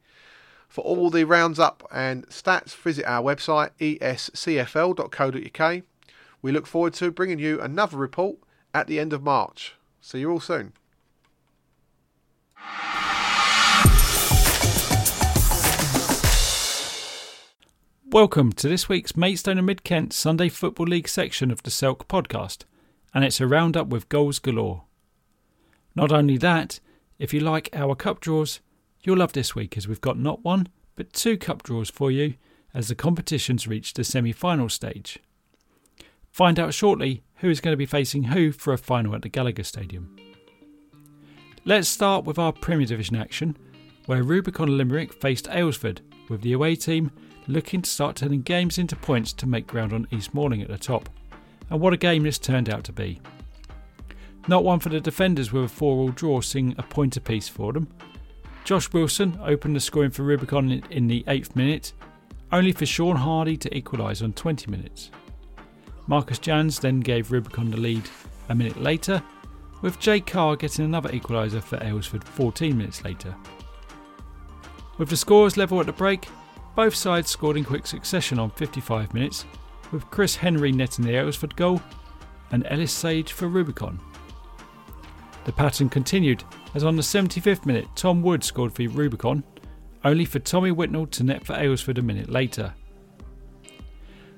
[0.68, 5.02] For all the rounds up and stats, visit our website escfl.co.uk.
[6.42, 8.38] We look forward to bringing you another report
[8.74, 9.76] at the end of March.
[10.00, 10.72] See you all soon.
[18.10, 22.06] Welcome to this week's Maidstone and Mid Kent Sunday Football League section of the Selk
[22.06, 22.64] podcast.
[23.12, 24.84] and it's a roundup with goals galore.
[25.94, 26.80] Not only that,
[27.18, 28.60] if you like our cup draws,
[29.02, 32.34] you'll love this week as we've got not one, but two cup draws for you
[32.72, 35.18] as the competitions reach the semi final stage.
[36.32, 39.28] Find out shortly who is going to be facing who for a final at the
[39.28, 40.16] Gallagher Stadium.
[41.66, 43.54] Let's start with our Premier Division action,
[44.06, 45.98] where Rubicon Limerick faced Aylesford,
[46.30, 47.10] with the away team
[47.48, 50.78] looking to start turning games into points to make ground on East Malling at the
[50.78, 51.08] top.
[51.70, 53.20] And what a game this turned out to be.
[54.46, 57.72] Not one for the defenders with a 4 all draw, seeing a point apiece for
[57.72, 57.88] them.
[58.64, 61.92] Josh Wilson opened the scoring for Rubicon in the 8th minute,
[62.52, 65.10] only for Sean Hardy to equalise on 20 minutes.
[66.06, 68.08] Marcus Jans then gave Rubicon the lead
[68.48, 69.22] a minute later,
[69.82, 73.34] with Jay Carr getting another equaliser for Aylesford 14 minutes later.
[74.96, 76.26] With the scores level at the break,
[76.78, 79.44] both sides scored in quick succession on 55 minutes,
[79.90, 81.82] with Chris Henry netting the Aylesford goal
[82.52, 83.98] and Ellis Sage for Rubicon.
[85.44, 86.44] The pattern continued
[86.76, 89.42] as on the 75th minute Tom Wood scored for Rubicon,
[90.04, 92.72] only for Tommy Whitnell to net for Aylesford a minute later.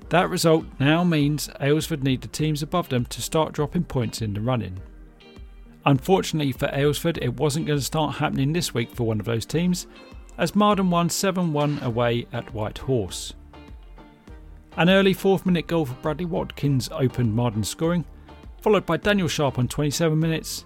[0.09, 4.33] That result now means Aylesford need the teams above them to start dropping points in
[4.33, 4.81] the running.
[5.85, 9.45] Unfortunately for Aylesford, it wasn't going to start happening this week for one of those
[9.45, 9.85] teams,
[10.37, 13.33] as Marden won 7 1 away at White Horse.
[14.77, 18.05] An early fourth minute goal for Bradley Watkins opened Marden's scoring,
[18.61, 20.63] followed by Daniel Sharp on 27 minutes,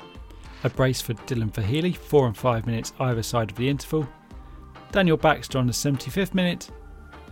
[0.63, 4.07] a brace for Dylan Fahili, 4 and 5 minutes either side of the interval,
[4.91, 6.69] Daniel Baxter on the 75th minute,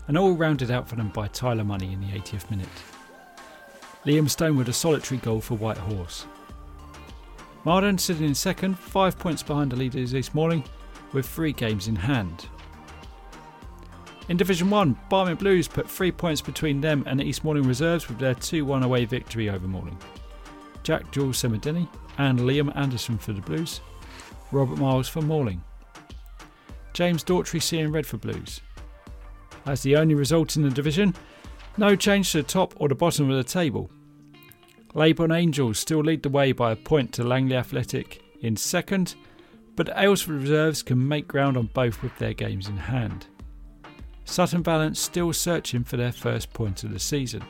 [0.07, 2.67] and all rounded out for them by Tyler Money in the 80th minute.
[4.05, 6.25] Liam Stone with a solitary goal for White Horse.
[7.63, 10.63] Marden sitting in second, five points behind the leaders this morning,
[11.13, 12.47] with three games in hand.
[14.29, 18.07] In Division 1, Barming Blues put three points between them and the East Malling Reserves
[18.07, 19.97] with their 2 1 away victory over Malling.
[20.83, 23.81] Jack Jules Semedini and Liam Anderson for the Blues,
[24.51, 25.61] Robert Miles for Malling.
[26.93, 28.61] James Daughtry seeing red for Blues.
[29.65, 31.15] As the only result in the division,
[31.77, 33.89] no change to the top or the bottom of the table.
[34.93, 39.15] Leybourne Angels still lead the way by a point to Langley Athletic in second,
[39.75, 43.27] but Aylesford Reserves can make ground on both with their games in hand.
[44.25, 47.43] Sutton Valence still searching for their first point of the season.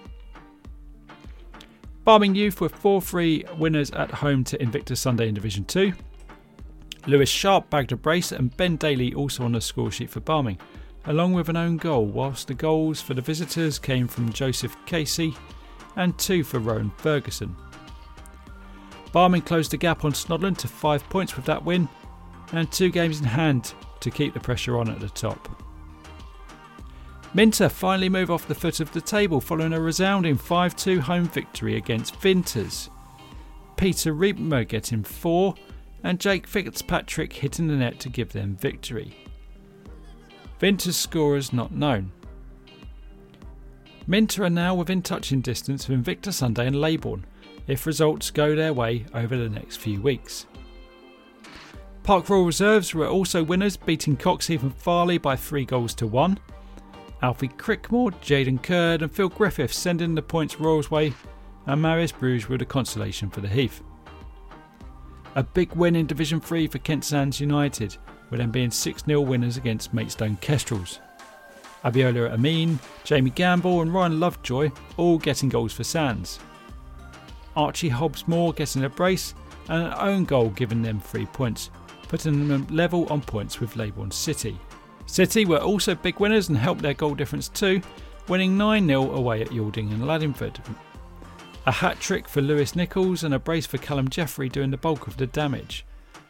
[2.05, 5.93] Barming Youth were 4 3 winners at home to Invicta Sunday in Division 2.
[7.07, 10.59] Lewis Sharp bagged a brace and Ben Daly also on the score sheet for Barming,
[11.05, 15.35] along with an own goal, whilst the goals for the visitors came from Joseph Casey
[15.95, 17.55] and two for Rowan Ferguson.
[19.13, 21.87] Barming closed the gap on Snodland to five points with that win
[22.53, 25.49] and two games in hand to keep the pressure on at the top.
[27.33, 31.25] Minter finally move off the foot of the table following a resounding 5 2 home
[31.25, 32.89] victory against Vinters.
[33.75, 35.55] Peter Riebmer getting four
[36.03, 39.15] and Jake Fitzpatrick hitting the net to give them victory.
[40.59, 42.11] Vinters scorers not known.
[44.05, 47.23] Minter are now within touching distance of Invicta Sunday and Leybourne
[47.67, 50.45] if results go their way over the next few weeks.
[52.03, 56.37] Park Royal Reserves were also winners, beating Coxheath and Farleigh by three goals to one.
[57.21, 61.13] Alfie Crickmore, Jaden Curd, and Phil Griffith sending the points Royals way,
[61.65, 63.81] and Marius Bruges were the consolation for the Heath.
[65.35, 67.95] A big win in Division 3 for Kent Sands United,
[68.29, 70.99] with them being 6 0 winners against Maidstone Kestrels.
[71.85, 76.39] Abiola Amin, Jamie Gamble, and Ryan Lovejoy all getting goals for Sands.
[77.55, 79.33] Archie Hobbs Moore getting a brace
[79.69, 81.69] and an own goal giving them three points,
[82.13, 84.55] putting them level on points with Leybourne City.
[85.07, 87.81] City were also big winners and helped their goal difference too,
[88.27, 90.59] winning 9 0 away at Yalding and Laddingford.
[91.65, 95.07] A hat trick for Lewis Nichols and a brace for Callum Jeffrey doing the bulk
[95.07, 95.87] of the damage.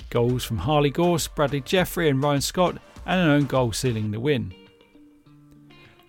[0.10, 4.22] Goals from Harley Gorse, Bradley Jeffrey, and Ryan Scott, and an own goal sealing the
[4.22, 4.54] win.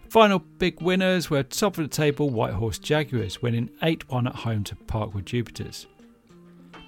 [0.09, 4.63] Final big winners were top of the table Whitehorse Jaguars, winning 8 1 at home
[4.63, 5.89] to Parkwood Jupiters.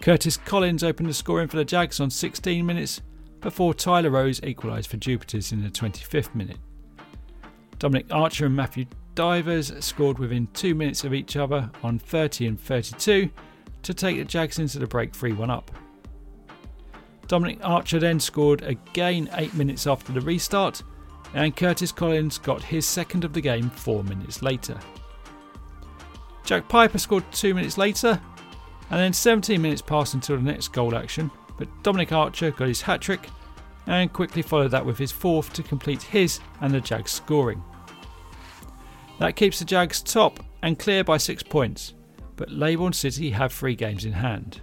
[0.01, 3.03] Curtis Collins opened the scoring for the Jags on 16 minutes
[3.41, 6.59] before Tyler Rose equalised for Jupiters in the 25th minute.
[7.79, 12.61] Dominic Archer and Matthew Divers scored within two minutes of each other on 30 and
[12.61, 13.31] 32
[13.83, 15.71] to take the Jags into the break 3 1 up.
[17.27, 20.83] Dominic Archer then scored again 8 minutes after the restart,
[21.35, 24.79] and Curtis Collins got his second of the game 4 minutes later.
[26.45, 28.21] Jack Piper scored 2 minutes later,
[28.91, 32.83] and then 17 minutes passed until the next goal action, but Dominic Archer got his
[32.83, 33.29] hat trick
[33.87, 37.63] and quickly followed that with his fourth to complete his and the Jags scoring.
[39.19, 41.95] That keeps the Jags top and clear by six points,
[42.37, 44.61] but Leybourne City have three games in hand.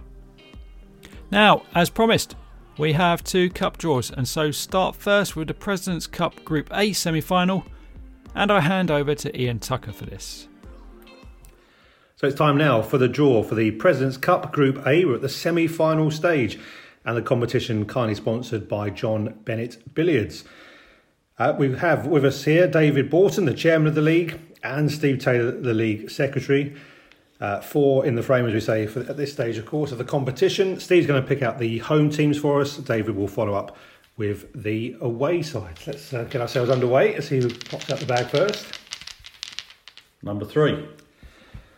[1.30, 2.36] Now, as promised,
[2.78, 6.92] we have two cup draws, and so start first with the President's Cup Group A
[6.92, 7.64] semi final,
[8.34, 10.48] and I hand over to Ian Tucker for this.
[12.16, 15.04] So it's time now for the draw for the President's Cup Group A.
[15.04, 16.60] We're at the semi final stage,
[17.04, 20.44] and the competition kindly sponsored by John Bennett Billiards.
[21.40, 25.18] Uh, we have with us here David Borton, the chairman of the league, and Steve
[25.18, 26.76] Taylor, the league secretary.
[27.40, 29.98] Uh, four in the frame, as we say, for, at this stage, of course, of
[29.98, 30.78] the competition.
[30.78, 32.76] Steve's going to pick out the home teams for us.
[32.76, 33.76] David will follow up
[34.16, 35.80] with the away side.
[35.84, 37.14] Let's uh, get ourselves underway.
[37.14, 38.78] Let's see who pops out the bag first.
[40.22, 40.86] Number three.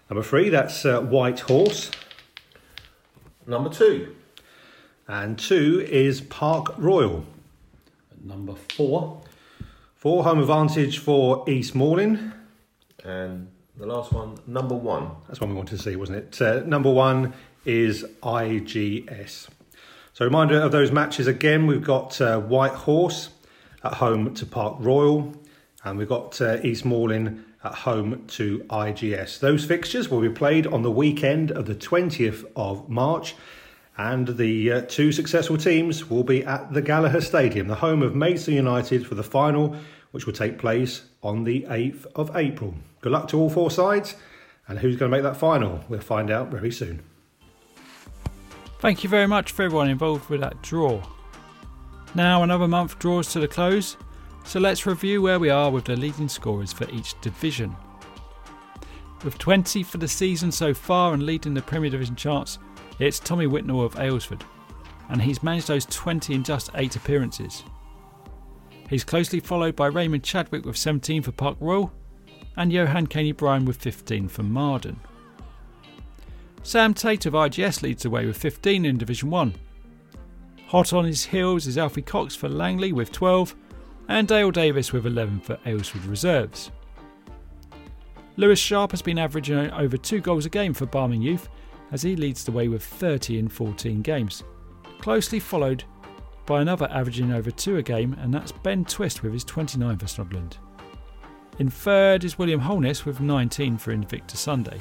[0.08, 1.90] Number three, that's uh, White Horse.
[3.46, 4.14] Number two.
[5.08, 7.24] And two is Park Royal.
[8.22, 9.22] Number four.
[9.96, 12.32] Four, home advantage for East Malling.
[13.04, 15.10] And the last one, number one.
[15.26, 16.40] That's one we wanted to see, wasn't it?
[16.40, 17.34] Uh, number one
[17.64, 19.48] is IGS.
[20.12, 23.30] So, reminder of those matches again we've got uh, White Horse
[23.82, 25.34] at home to Park Royal,
[25.84, 29.40] and we've got uh, East Malling at home to IGS.
[29.40, 33.34] Those fixtures will be played on the weekend of the 20th of March,
[33.98, 38.14] and the uh, two successful teams will be at the Gallagher Stadium, the home of
[38.14, 39.76] Maidstone United, for the final,
[40.12, 42.74] which will take place on the 8th of April.
[43.00, 44.14] Good luck to all four sides,
[44.68, 45.84] and who's going to make that final?
[45.88, 47.02] We'll find out very soon.
[48.78, 51.02] Thank you very much for everyone involved with that draw.
[52.14, 53.96] Now another month draws to the close,
[54.46, 57.74] so let's review where we are with the leading scorers for each division.
[59.24, 62.60] With 20 for the season so far and leading the Premier Division charts,
[63.00, 64.42] it's Tommy Whitnell of Aylesford,
[65.08, 67.64] and he's managed those 20 in just 8 appearances.
[68.88, 71.92] He's closely followed by Raymond Chadwick with 17 for Park Royal
[72.56, 75.00] and Johan Caney Bryan with 15 for Marden.
[76.62, 79.54] Sam Tate of IGS leads the way with 15 in Division 1.
[80.68, 83.56] Hot on his heels is Alfie Cox for Langley with 12
[84.08, 86.70] and Dale Davis with 11 for Aylesford Reserves.
[88.36, 91.48] Lewis Sharp has been averaging over 2 goals a game for Barming Youth
[91.92, 94.44] as he leads the way with 30 in 14 games,
[94.98, 95.84] closely followed
[96.44, 100.06] by another averaging over 2 a game and that's Ben Twist with his 29 for
[100.06, 100.58] Snodland.
[101.58, 104.78] In third is William Holness with 19 for Invicta Sunday.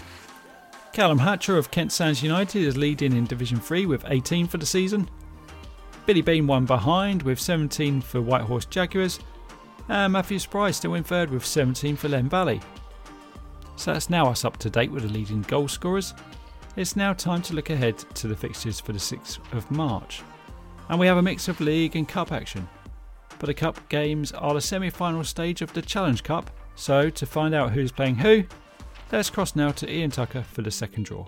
[0.92, 4.66] Callum Hatcher of Kent Sands United is leading in Division 3 with 18 for the
[4.66, 5.10] season.
[6.06, 9.20] Billy Bean one behind with 17 for Whitehorse Jaguars.
[9.90, 12.62] And Matthew Spry still in third with 17 for Len Valley.
[13.76, 16.14] So that's now us up to date with the leading goal scorers.
[16.76, 20.22] It's now time to look ahead to the fixtures for the 6th of March.
[20.90, 22.68] And we have a mix of league and cup action.
[23.40, 27.26] But the cup games are the semi final stage of the Challenge Cup so, to
[27.26, 28.44] find out who's playing who,
[29.12, 31.28] let's cross now to Ian Tucker for the second draw.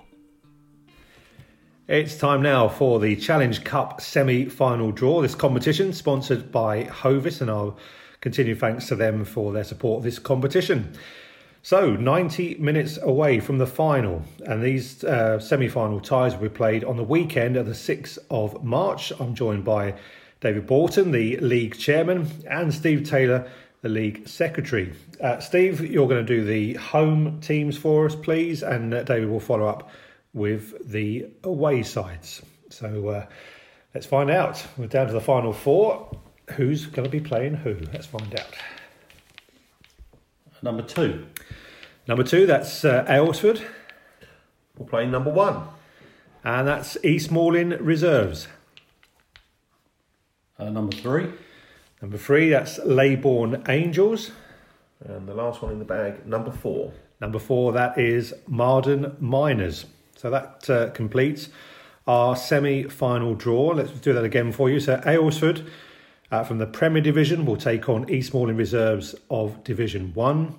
[1.88, 5.22] It's time now for the Challenge Cup semi final draw.
[5.22, 7.78] This competition, sponsored by Hovis, and I'll
[8.20, 10.92] continue thanks to them for their support of this competition.
[11.62, 16.50] So, 90 minutes away from the final, and these uh, semi final ties will be
[16.50, 19.14] played on the weekend of the 6th of March.
[19.18, 19.96] I'm joined by
[20.42, 23.50] David Borton, the league chairman, and Steve Taylor,
[23.82, 24.94] the league secretary.
[25.22, 29.30] Uh, Steve, you're going to do the home teams for us, please, and uh, David
[29.30, 29.90] will follow up
[30.38, 32.42] with the away sides.
[32.70, 33.26] So uh,
[33.94, 34.66] let's find out.
[34.78, 36.16] We're down to the final four.
[36.52, 37.76] Who's going to be playing who?
[37.92, 38.48] Let's find out.
[40.62, 41.26] Number two.
[42.08, 43.62] Number two, that's uh, Aylesford.
[44.78, 45.68] We're playing number one.
[46.44, 48.48] And that's East Malling Reserves.
[50.58, 51.28] Uh, number three.
[52.02, 54.32] Number three, that's Leybourne Angels.
[55.04, 56.94] And the last one in the bag, number four.
[57.20, 59.86] Number four, that is Marden Miners.
[60.18, 61.49] So that uh, completes
[62.07, 63.68] our semi final draw.
[63.68, 64.80] Let's do that again for you.
[64.80, 65.68] So Aylesford
[66.32, 70.55] uh, from the Premier Division will take on East Malling Reserves of Division 1.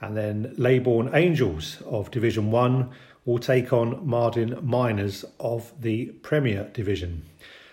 [0.00, 2.90] And then Leybourne Angels of Division 1
[3.24, 7.22] will take on Marden Miners of the Premier Division.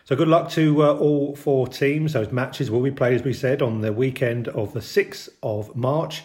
[0.06, 2.14] So good luck to uh, all four teams.
[2.14, 5.76] Those matches will be played, as we said, on the weekend of the 6th of
[5.76, 6.24] March.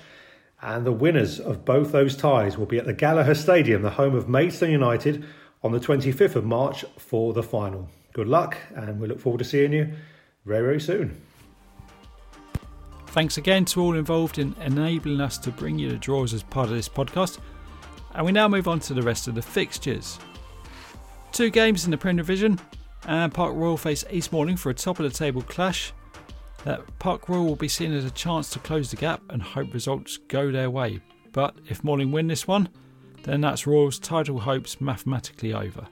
[0.65, 4.15] And the winners of both those ties will be at the Gallagher Stadium, the home
[4.15, 5.23] of Maidstone United,
[5.62, 7.87] on the 25th of March for the final.
[8.15, 9.93] Good luck, and we look forward to seeing you
[10.47, 11.21] very, very soon.
[13.09, 16.71] Thanks again to all involved in enabling us to bring you the draws as part
[16.71, 17.41] of this podcast.
[18.15, 20.19] And we now move on to the rest of the fixtures.
[21.33, 22.59] Two games in the Premier Division
[23.07, 25.93] and Park Royal face East Malling for a top of the table clash.
[26.65, 29.73] That Park Royal will be seen as a chance to close the gap and hope
[29.73, 31.01] results go their way.
[31.33, 32.71] But if Malling win this one,
[33.23, 35.87] then that's Royals' title hopes mathematically over.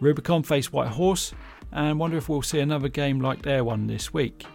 [0.00, 1.34] Rubicon face White Horse
[1.72, 4.46] and wonder if we'll see another game like their one this week.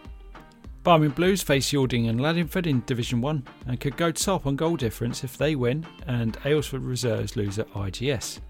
[0.84, 4.76] Barming Blues face Yalding and Laddingford in Division 1 and could go top on goal
[4.76, 8.40] difference if they win and Aylesford Reserves lose at IGS.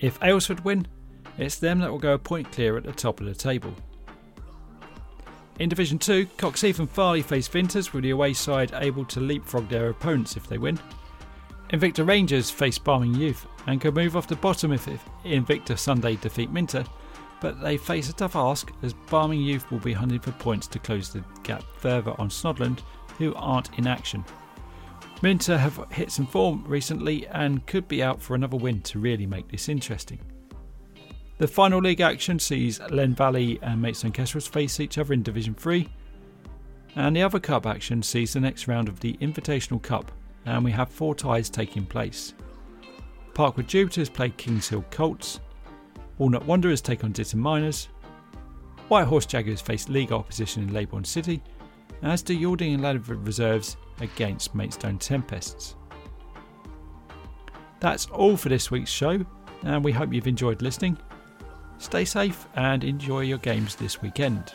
[0.00, 0.86] If Aylesford win,
[1.38, 3.74] it's them that will go a point clear at the top of the table.
[5.60, 9.68] In Division 2, Coxheath and Farleigh face Vinters with the away side able to leapfrog
[9.68, 10.80] their opponents if they win.
[11.68, 14.88] Invicta Rangers face Barming Youth and could move off the bottom if
[15.22, 16.82] Invicta Sunday defeat Minter,
[17.42, 20.78] but they face a tough ask as Barming Youth will be hunting for points to
[20.78, 22.80] close the gap further on Snodland,
[23.18, 24.24] who aren't in action.
[25.20, 29.26] Minter have hit some form recently and could be out for another win to really
[29.26, 30.20] make this interesting.
[31.40, 35.54] The final league action sees Len Valley and Maidstone Kestrels face each other in Division
[35.54, 35.88] 3,
[36.96, 40.12] and the other cup action sees the next round of the Invitational Cup,
[40.44, 42.34] and we have four ties taking place.
[43.32, 45.40] Parkwood Jupiters play Kings Hill Colts,
[46.18, 47.88] Walnut Wanderers take on Ditton Miners,
[48.88, 51.42] White Horse Jaguars face league opposition in Leybourne City,
[52.02, 55.74] as do Yalding and Laddingford Reserves against Maidstone Tempests.
[57.80, 59.24] That's all for this week's show,
[59.62, 60.98] and we hope you've enjoyed listening.
[61.80, 64.52] Stay safe and enjoy your games this weekend.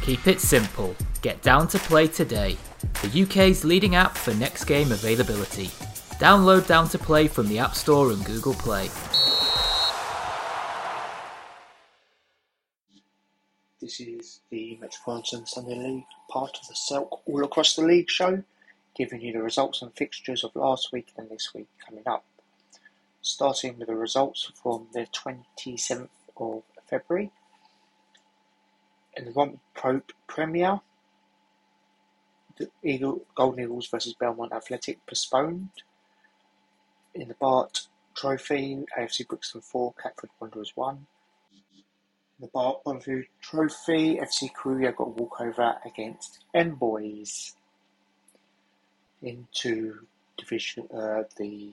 [0.00, 0.96] Keep it simple.
[1.20, 2.56] Get down to play today.
[3.02, 5.66] The UK's leading app for next game availability.
[6.18, 8.88] Download Down to Play from the App Store and Google Play.
[13.80, 18.42] This is the Metropolitan Sunday League, part of the Selk All Across the League show,
[18.96, 22.24] giving you the results and fixtures of last week and this week coming up.
[23.20, 27.30] Starting with the results from the 27th of February.
[29.16, 30.80] In the Romp Pro Premier,
[32.56, 35.70] the Eagle, Golden Eagles versus Belmont Athletic postponed.
[37.14, 41.06] In the Bart Trophy, AFC Brixton 4, Catford Wanderers 1.
[42.38, 42.82] In the Bart
[43.40, 47.54] Trophy, FC Courier got a walkover against M Boys.
[49.22, 50.00] Into
[50.36, 51.72] division, uh, the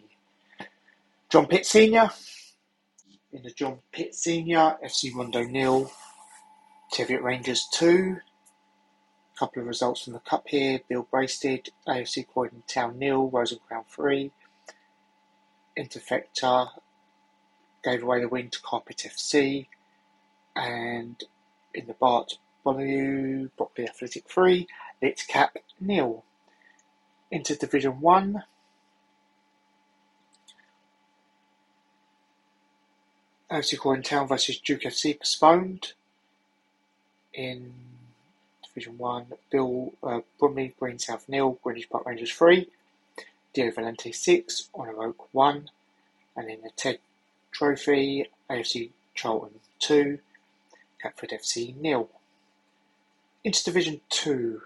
[1.30, 2.10] John Pitt Senior.
[3.32, 5.92] In the John Pitt Senior, FC Rondo nil,
[6.92, 8.18] Teviot Rangers 2.
[9.36, 10.80] A couple of results from the Cup here.
[10.88, 14.32] Bill Braisted, AFC Croydon Town nil, Rose Crown 3.
[15.78, 16.70] Interfecta
[17.84, 19.68] gave away the win to Carpet FC.
[20.56, 21.24] And
[21.74, 24.68] in the Bart Bonneville, Brockley Athletic 3,
[25.02, 26.26] Lit Cap nil.
[27.32, 28.44] Into Division 1.
[33.52, 35.94] AFC Croydon Town versus Duke FC postponed
[37.34, 37.74] in
[38.64, 39.26] Division 1.
[39.52, 42.68] Bill uh, Bromley, Green South nil, Greenwich Park Rangers 3,
[43.54, 45.70] Dio Valente 6, Honor Oak 1,
[46.36, 47.00] and in the TED
[47.52, 50.20] Trophy, AFC Charlton 2,
[51.02, 52.10] Catford FC nil.
[53.44, 54.62] Into Division 2.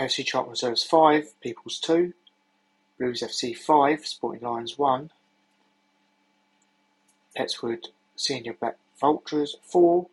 [0.00, 2.14] AFC Charlton Reserves 5, Peoples 2,
[2.98, 5.10] Blues FC 5, Sporting Lions 1,
[7.36, 10.06] Petts Wood Senior Black Vultures 4,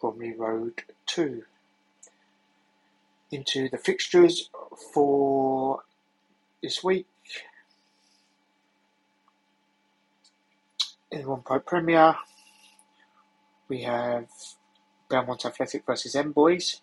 [0.00, 1.42] Bromley Road 2.
[3.32, 4.48] Into the fixtures
[4.94, 5.80] for
[6.62, 7.06] this week.
[11.10, 12.16] In One Pro Premier,
[13.68, 14.26] we have
[15.10, 16.80] Belmont Athletic versus M Boys.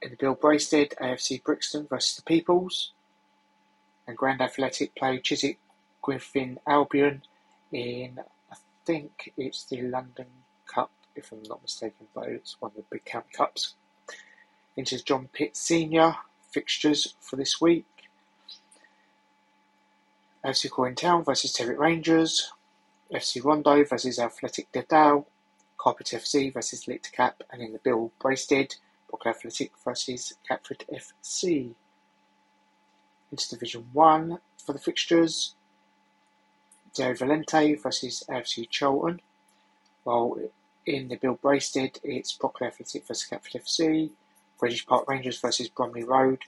[0.00, 2.92] In the Bill Braisted, AFC Brixton versus the Peoples.
[4.06, 5.58] And Grand Athletic play Chiswick
[6.02, 7.22] Griffin Albion
[7.72, 8.20] in,
[8.50, 10.26] I think it's the London
[10.66, 13.74] Cup, if I'm not mistaken, but it's one of the big county cups.
[14.76, 16.14] Into John Pitt Senior
[16.50, 17.86] fixtures for this week.
[20.44, 22.52] FC Coin Town versus Terrick Rangers.
[23.12, 25.26] FC Rondo versus Athletic Dedal.
[25.76, 27.42] Carpet FC versus Lit Cap.
[27.50, 28.76] And in the Bill Braisted,
[29.08, 31.74] Brook Athletic versus Catford FC.
[33.30, 35.54] Into Division 1 for the fixtures.
[36.94, 39.20] Del Valente versus AFC Charlton.
[40.04, 40.38] While
[40.86, 44.10] in the Bill Braisted, it's Brockley Athletic versus Catford FC.
[44.58, 46.40] Greenwich Park Rangers versus Bromley Road.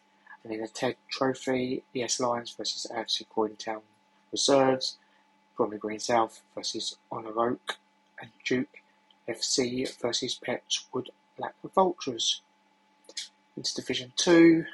[0.43, 3.83] And in the TED Trophy, ES Lions versus AFC Croydon Town
[4.33, 4.99] Reserves.
[5.57, 7.77] Bromley Green South versus Honor Oak.
[8.21, 8.83] And Duke
[9.29, 12.43] FC versus Petts Wood Black Vultures.
[13.57, 14.65] Into Division 2.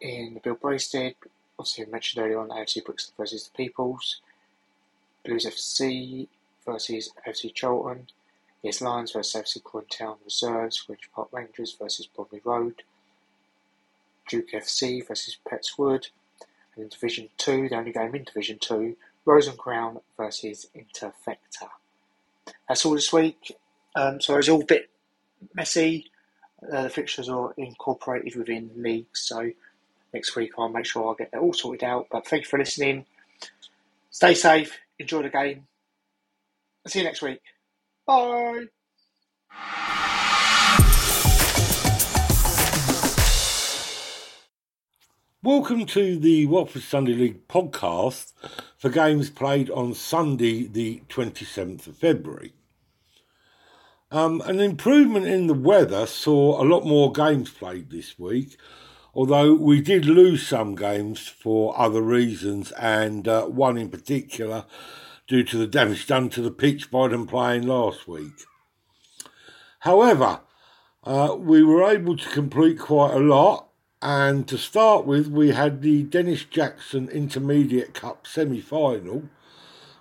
[0.00, 4.20] In the Bill obviously I mentioned earlier on AFC Brixton versus the Peoples.
[5.24, 6.28] Blues FC
[6.64, 8.06] versus FC Charlton,
[8.62, 12.82] East Lions versus FC Croydon Town Reserves, Greenwich Park Rangers versus Bromley Road,
[14.28, 16.08] Duke FC versus Petts Wood,
[16.74, 21.68] and in Division 2, the only game in Division 2, Rose and Crown versus Interfecta.
[22.68, 23.56] That's all this week.
[23.96, 24.90] Um, so it's all a bit
[25.54, 26.10] messy.
[26.72, 29.50] Uh, the fixtures are incorporated within leagues, so
[30.12, 32.08] next week I'll make sure I get that all sorted out.
[32.10, 33.04] But thank you for listening.
[34.10, 35.66] Stay safe, enjoy the game.
[36.84, 37.40] I'll see you next week.
[38.06, 38.66] Bye.
[45.42, 48.32] Welcome to the Watford Sunday League podcast
[48.76, 52.52] for games played on Sunday, the 27th of February.
[54.12, 58.56] Um, an improvement in the weather saw a lot more games played this week,
[59.12, 64.64] although we did lose some games for other reasons, and uh, one in particular
[65.26, 68.44] due to the damage done to the pitch by them playing last week.
[69.80, 70.40] However,
[71.02, 73.68] uh, we were able to complete quite a lot,
[74.00, 79.24] and to start with, we had the Dennis Jackson Intermediate Cup semi final,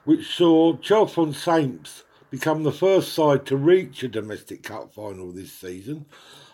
[0.03, 2.03] which saw Chalfont Saints
[2.35, 6.05] become the first side to reach a domestic cup final this season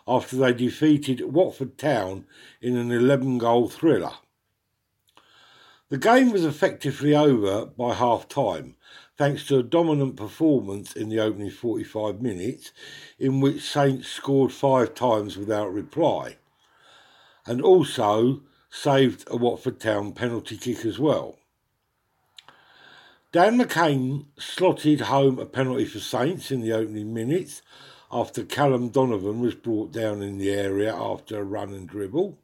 [0.08, 2.26] after they defeated Watford Town
[2.62, 4.12] in an 11 goal thriller.
[5.90, 8.76] The game was effectively over by half time,
[9.18, 12.72] thanks to a dominant performance in the opening 45 minutes,
[13.18, 16.38] in which Saints scored five times without reply
[17.48, 21.40] and also saved a Watford Town penalty kick as well.
[23.32, 27.62] Dan McCain slotted home a penalty for Saints in the opening minutes
[28.12, 32.38] after Callum Donovan was brought down in the area after a run and dribble.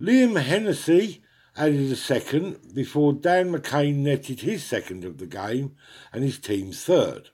[0.00, 1.22] Liam Hennessy
[1.56, 5.76] added a second before Dan McCain netted his second of the game
[6.12, 7.28] and his team's third.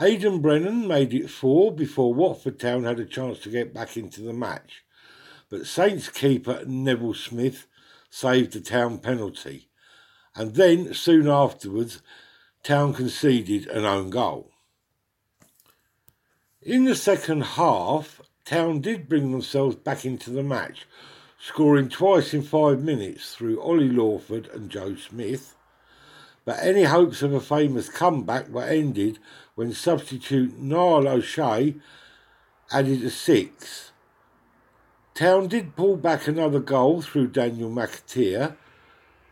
[0.00, 4.22] Aidan Brennan made it four before Watford Town had a chance to get back into
[4.22, 4.84] the match,
[5.48, 7.68] but Saints keeper Neville Smith
[8.10, 9.68] saved the Town penalty,
[10.36, 12.02] and then soon afterwards,
[12.62, 14.50] Town conceded an own goal.
[16.62, 20.86] In the second half, Town did bring themselves back into the match,
[21.38, 25.54] scoring twice in five minutes through Ollie Lawford and Joe Smith.
[26.44, 29.18] But any hopes of a famous comeback were ended
[29.54, 31.74] when substitute Niall O'Shea
[32.70, 33.92] added a six.
[35.14, 38.56] Town did pull back another goal through Daniel McAteer,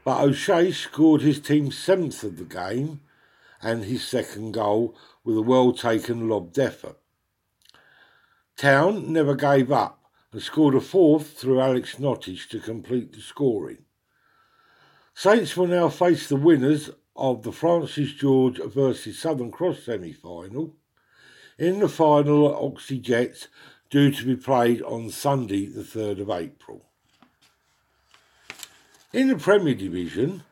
[0.04, 3.00] but O'Shea scored his team's seventh of the game
[3.62, 6.98] and his second goal with a well taken lobbed effort.
[8.56, 13.84] Town never gave up and scored a fourth through Alex Nottage to complete the scoring.
[15.14, 20.74] Saints will now face the winners of the Francis George versus Southern Cross semi final.
[21.58, 23.48] In the final, at Oxhey Jets
[23.90, 26.86] due to be played on Sunday, the 3rd of April.
[29.12, 30.42] In the Premier Division,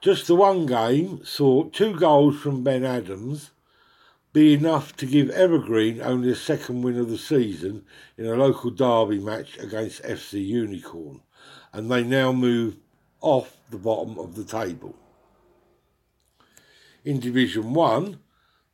[0.00, 3.52] just the one game saw two goals from Ben Adams
[4.32, 7.84] be enough to give Evergreen only a second win of the season
[8.18, 11.20] in a local derby match against FC Unicorn,
[11.72, 12.78] and they now move
[13.20, 14.96] off the bottom of the table.
[17.04, 18.18] In Division 1,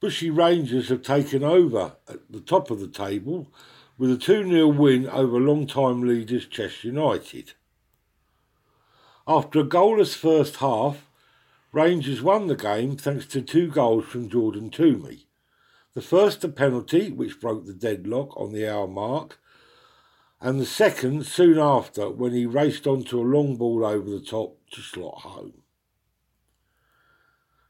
[0.01, 3.53] Bushy Rangers have taken over at the top of the table
[3.99, 7.53] with a 2 0 win over long-time leaders Chester United.
[9.31, 11.07] After a goalless first half,
[11.71, 15.27] Rangers won the game thanks to two goals from Jordan Toomey.
[15.93, 19.39] The first a penalty, which broke the deadlock on the hour mark,
[20.41, 24.57] and the second soon after when he raced onto a long ball over the top
[24.71, 25.61] to slot home.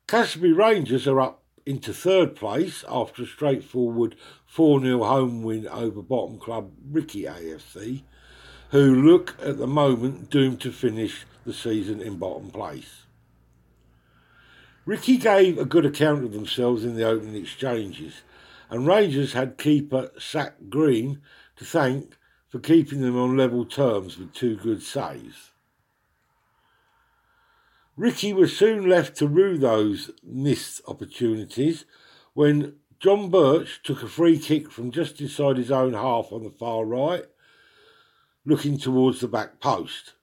[0.06, 4.14] Casby Rangers are up into third place after a straightforward
[4.46, 8.04] 4 0 home win over bottom club Ricky AFC,
[8.70, 13.06] who look at the moment doomed to finish the season in bottom place.
[14.86, 18.22] Ricky gave a good account of themselves in the opening exchanges,
[18.70, 21.20] and Rangers had keeper Sack Green
[21.56, 22.16] to thank
[22.48, 25.52] for keeping them on level terms with two good saves.
[27.96, 31.84] Ricky was soon left to rue those missed opportunities
[32.32, 36.50] when John Birch took a free kick from just inside his own half on the
[36.50, 37.24] far right,
[38.44, 40.14] looking towards the back post.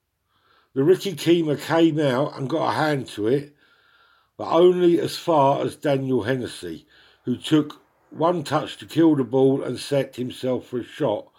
[0.76, 3.55] The Ricky Keemer came out and got a hand to it,
[4.36, 6.86] but only as far as Daniel Hennessy,
[7.23, 11.32] who took one touch to kill the ball and set himself for a shot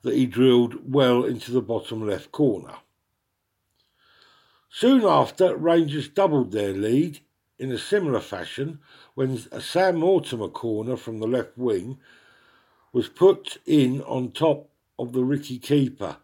[0.00, 2.76] that he drilled well into the bottom left corner.
[4.70, 7.20] Soon after, Rangers doubled their lead
[7.58, 8.78] in a similar fashion
[9.14, 11.98] when a Sam Mortimer corner from the left wing
[12.94, 16.16] was put in on top of the Ricky keeper,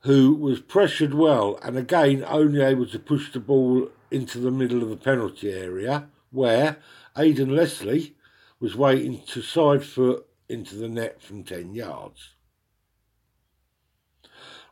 [0.00, 4.82] who was pressured well and again only able to push the ball into the middle
[4.82, 6.78] of the penalty area, where
[7.16, 8.14] Aidan Leslie
[8.58, 12.30] was waiting to side foot into the net from 10 yards.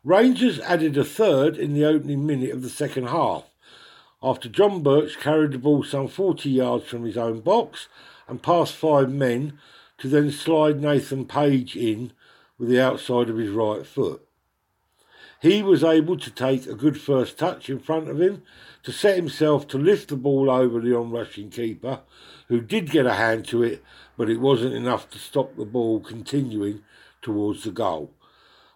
[0.04, 3.44] Rangers added a third in the opening minute of the second half
[4.22, 7.88] after John Birch carried the ball some 40 yards from his own box
[8.26, 9.58] and passed five men
[9.98, 12.12] to then slide Nathan Page in
[12.58, 14.27] with the outside of his right foot.
[15.41, 18.43] He was able to take a good first touch in front of him
[18.82, 22.01] to set himself to lift the ball over the on-rushing keeper,
[22.49, 23.84] who did get a hand to it,
[24.16, 26.82] but it wasn't enough to stop the ball continuing
[27.22, 28.12] towards the goal,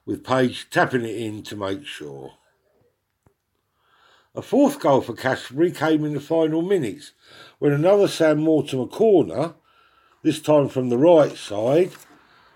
[0.06, 2.34] with Page tapping it in to make sure.
[4.34, 7.12] A fourth goal for Canterbury came in the final minutes
[7.58, 9.54] when another Sam Mortimer corner,
[10.22, 11.90] this time from the right side,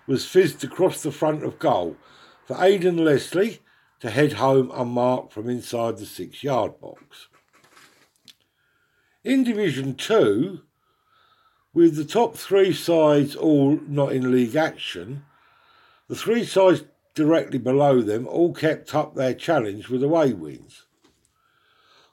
[0.07, 1.97] was fizzed across the front of goal
[2.45, 3.59] for Aidan Leslie
[3.99, 7.27] to head home unmarked from inside the six yard box.
[9.23, 10.61] In Division 2,
[11.73, 15.25] with the top three sides all not in league action,
[16.07, 16.83] the three sides
[17.13, 20.85] directly below them all kept up their challenge with away wins.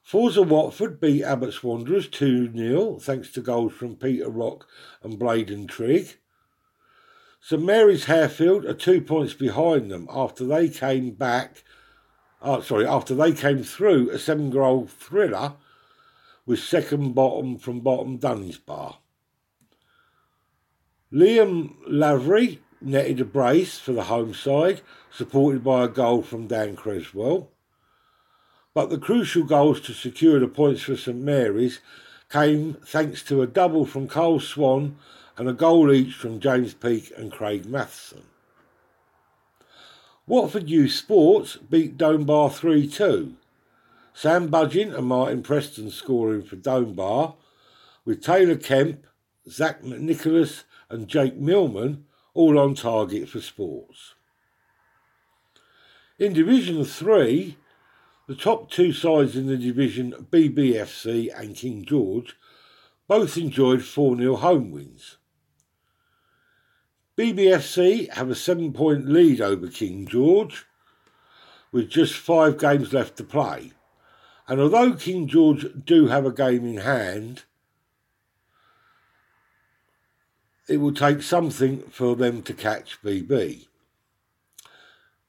[0.02, 4.66] Forza Watford beat Abbots Wanderers 2 0 thanks to goals from Peter Rock
[5.02, 6.18] and Bladen Trigg.
[7.40, 11.62] St Mary's Harefield are two points behind them after they came back
[12.44, 15.54] oh, sorry, after they came through a seven goal thriller
[16.46, 18.96] with second bottom from bottom Dunsbar.
[21.12, 26.76] Liam Lavery netted a brace for the home side, supported by a goal from Dan
[26.76, 27.50] Creswell.
[28.74, 31.80] But the crucial goals to secure the points for St Mary's
[32.28, 34.98] came thanks to a double from Cole Swan
[35.36, 38.24] and a goal each from James Peake and Craig Matheson.
[40.26, 43.34] Watford Youth Sports beat Donebar 3 2.
[44.14, 47.34] Sam Budgin and Martin Preston scoring for Donebar,
[48.06, 49.06] with Taylor Kemp,
[49.46, 54.14] Zach McNicholas, and Jake Millman all on target for sports.
[56.18, 57.58] In Division 3,
[58.26, 62.34] the top two sides in the division, BBFC and King George,
[63.06, 65.18] both enjoyed 4 0 home wins.
[67.16, 70.66] BBFC have a seven point lead over King George
[71.70, 73.72] with just five games left to play.
[74.48, 77.44] And although King George do have a game in hand,
[80.68, 83.68] it will take something for them to catch BB.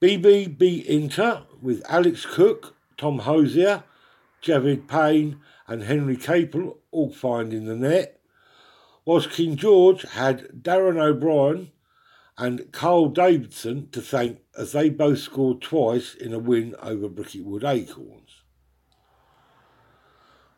[0.02, 3.84] BB beat Inter with Alex Cook, Tom Hosier,
[4.42, 8.20] Javid Payne, and Henry Capel all finding the net,
[9.04, 11.70] whilst King George had Darren O'Brien
[12.38, 17.64] and Carl Davidson to thank as they both scored twice in a win over Bricketwood
[17.64, 18.42] Acorns.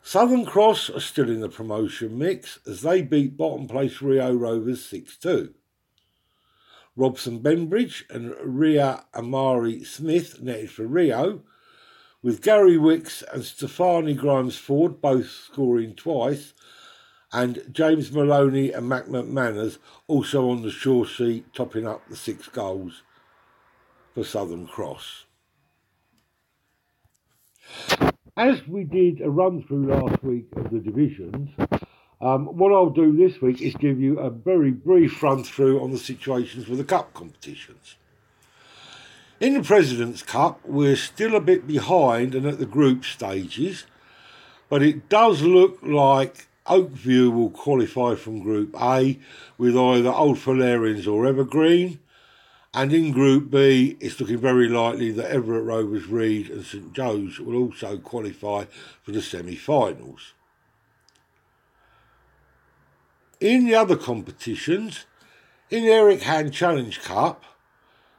[0.01, 4.83] Southern Cross are still in the promotion mix as they beat bottom place Rio Rovers
[4.85, 5.53] 6 2.
[6.95, 11.43] Robson Benbridge and Ria Amari Smith netted for Rio,
[12.21, 16.53] with Gary Wicks and Stefani Grimes Ford both scoring twice
[17.31, 19.77] and James Maloney and Mac McManus
[20.07, 23.03] also on the shore sheet, topping up the six goals
[24.13, 25.25] for Southern Cross.
[28.35, 31.49] As we did a run through last week of the divisions,
[32.21, 35.91] um, what I'll do this week is give you a very brief run through on
[35.91, 37.95] the situations with the cup competitions.
[39.39, 43.85] In the President's Cup, we're still a bit behind and at the group stages,
[44.67, 49.17] but it does look like Oakview will qualify from Group A
[49.57, 51.99] with either Old Fullerians or Evergreen.
[52.73, 57.39] And in Group B, it's looking very likely that Everett Rovers, Reed and St Joe's
[57.39, 58.65] will also qualify
[59.01, 60.33] for the semi-finals.
[63.39, 65.05] In the other competitions,
[65.71, 67.43] in the Eric Hand Challenge Cup,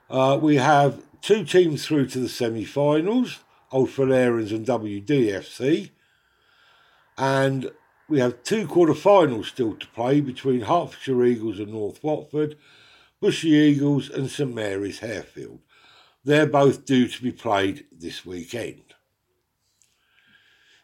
[0.08, 3.38] uh, we have two teams through to the semi-finals,
[3.70, 5.90] Old Fullerians and WDFC.
[7.16, 7.70] And
[8.10, 12.56] we have two quarter-finals still to play between Hertfordshire Eagles and North Watford,
[13.20, 15.60] Bushy Eagles and St Mary's Harefield.
[16.24, 18.82] They're both due to be played this weekend.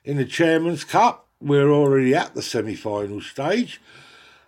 [0.04, 3.80] In the Chairman's Cup, we're already at the semi-final stage,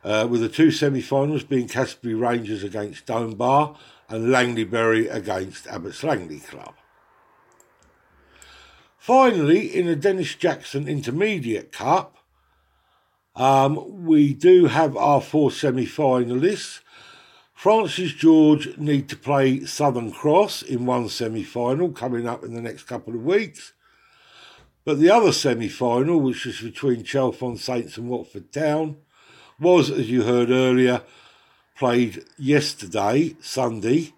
[0.04, 3.76] uh, with the two semi-finals being Canterbury Rangers against Donebar
[4.08, 6.74] and Langleybury against Abbots Langley Club.
[8.96, 12.17] Finally, in the Dennis Jackson Intermediate Cup,
[13.38, 16.80] Um, we do have our four semi finalists.
[17.54, 22.60] Francis George need to play Southern Cross in one semi final coming up in the
[22.60, 23.72] next couple of weeks.
[24.84, 28.96] But the other semi final, which was between Chalfont Saints and Watford Town,
[29.60, 31.02] was, as you heard earlier,
[31.76, 34.14] played yesterday, Sunday,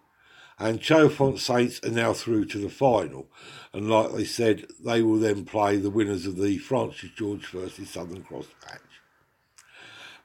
[0.59, 3.27] and Chalfont Saints are now through to the final.
[3.75, 7.91] And like they said, they will then play the winners of the Francis George versus
[7.91, 8.90] Southern Cross match.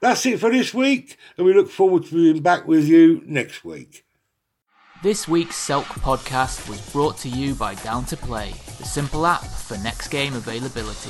[0.05, 3.65] That's it for this week, and we look forward to being back with you next
[3.65, 4.05] week.
[5.01, 9.43] This week's Selk podcast was brought to you by Down to Play, the simple app
[9.43, 11.09] for next game availability.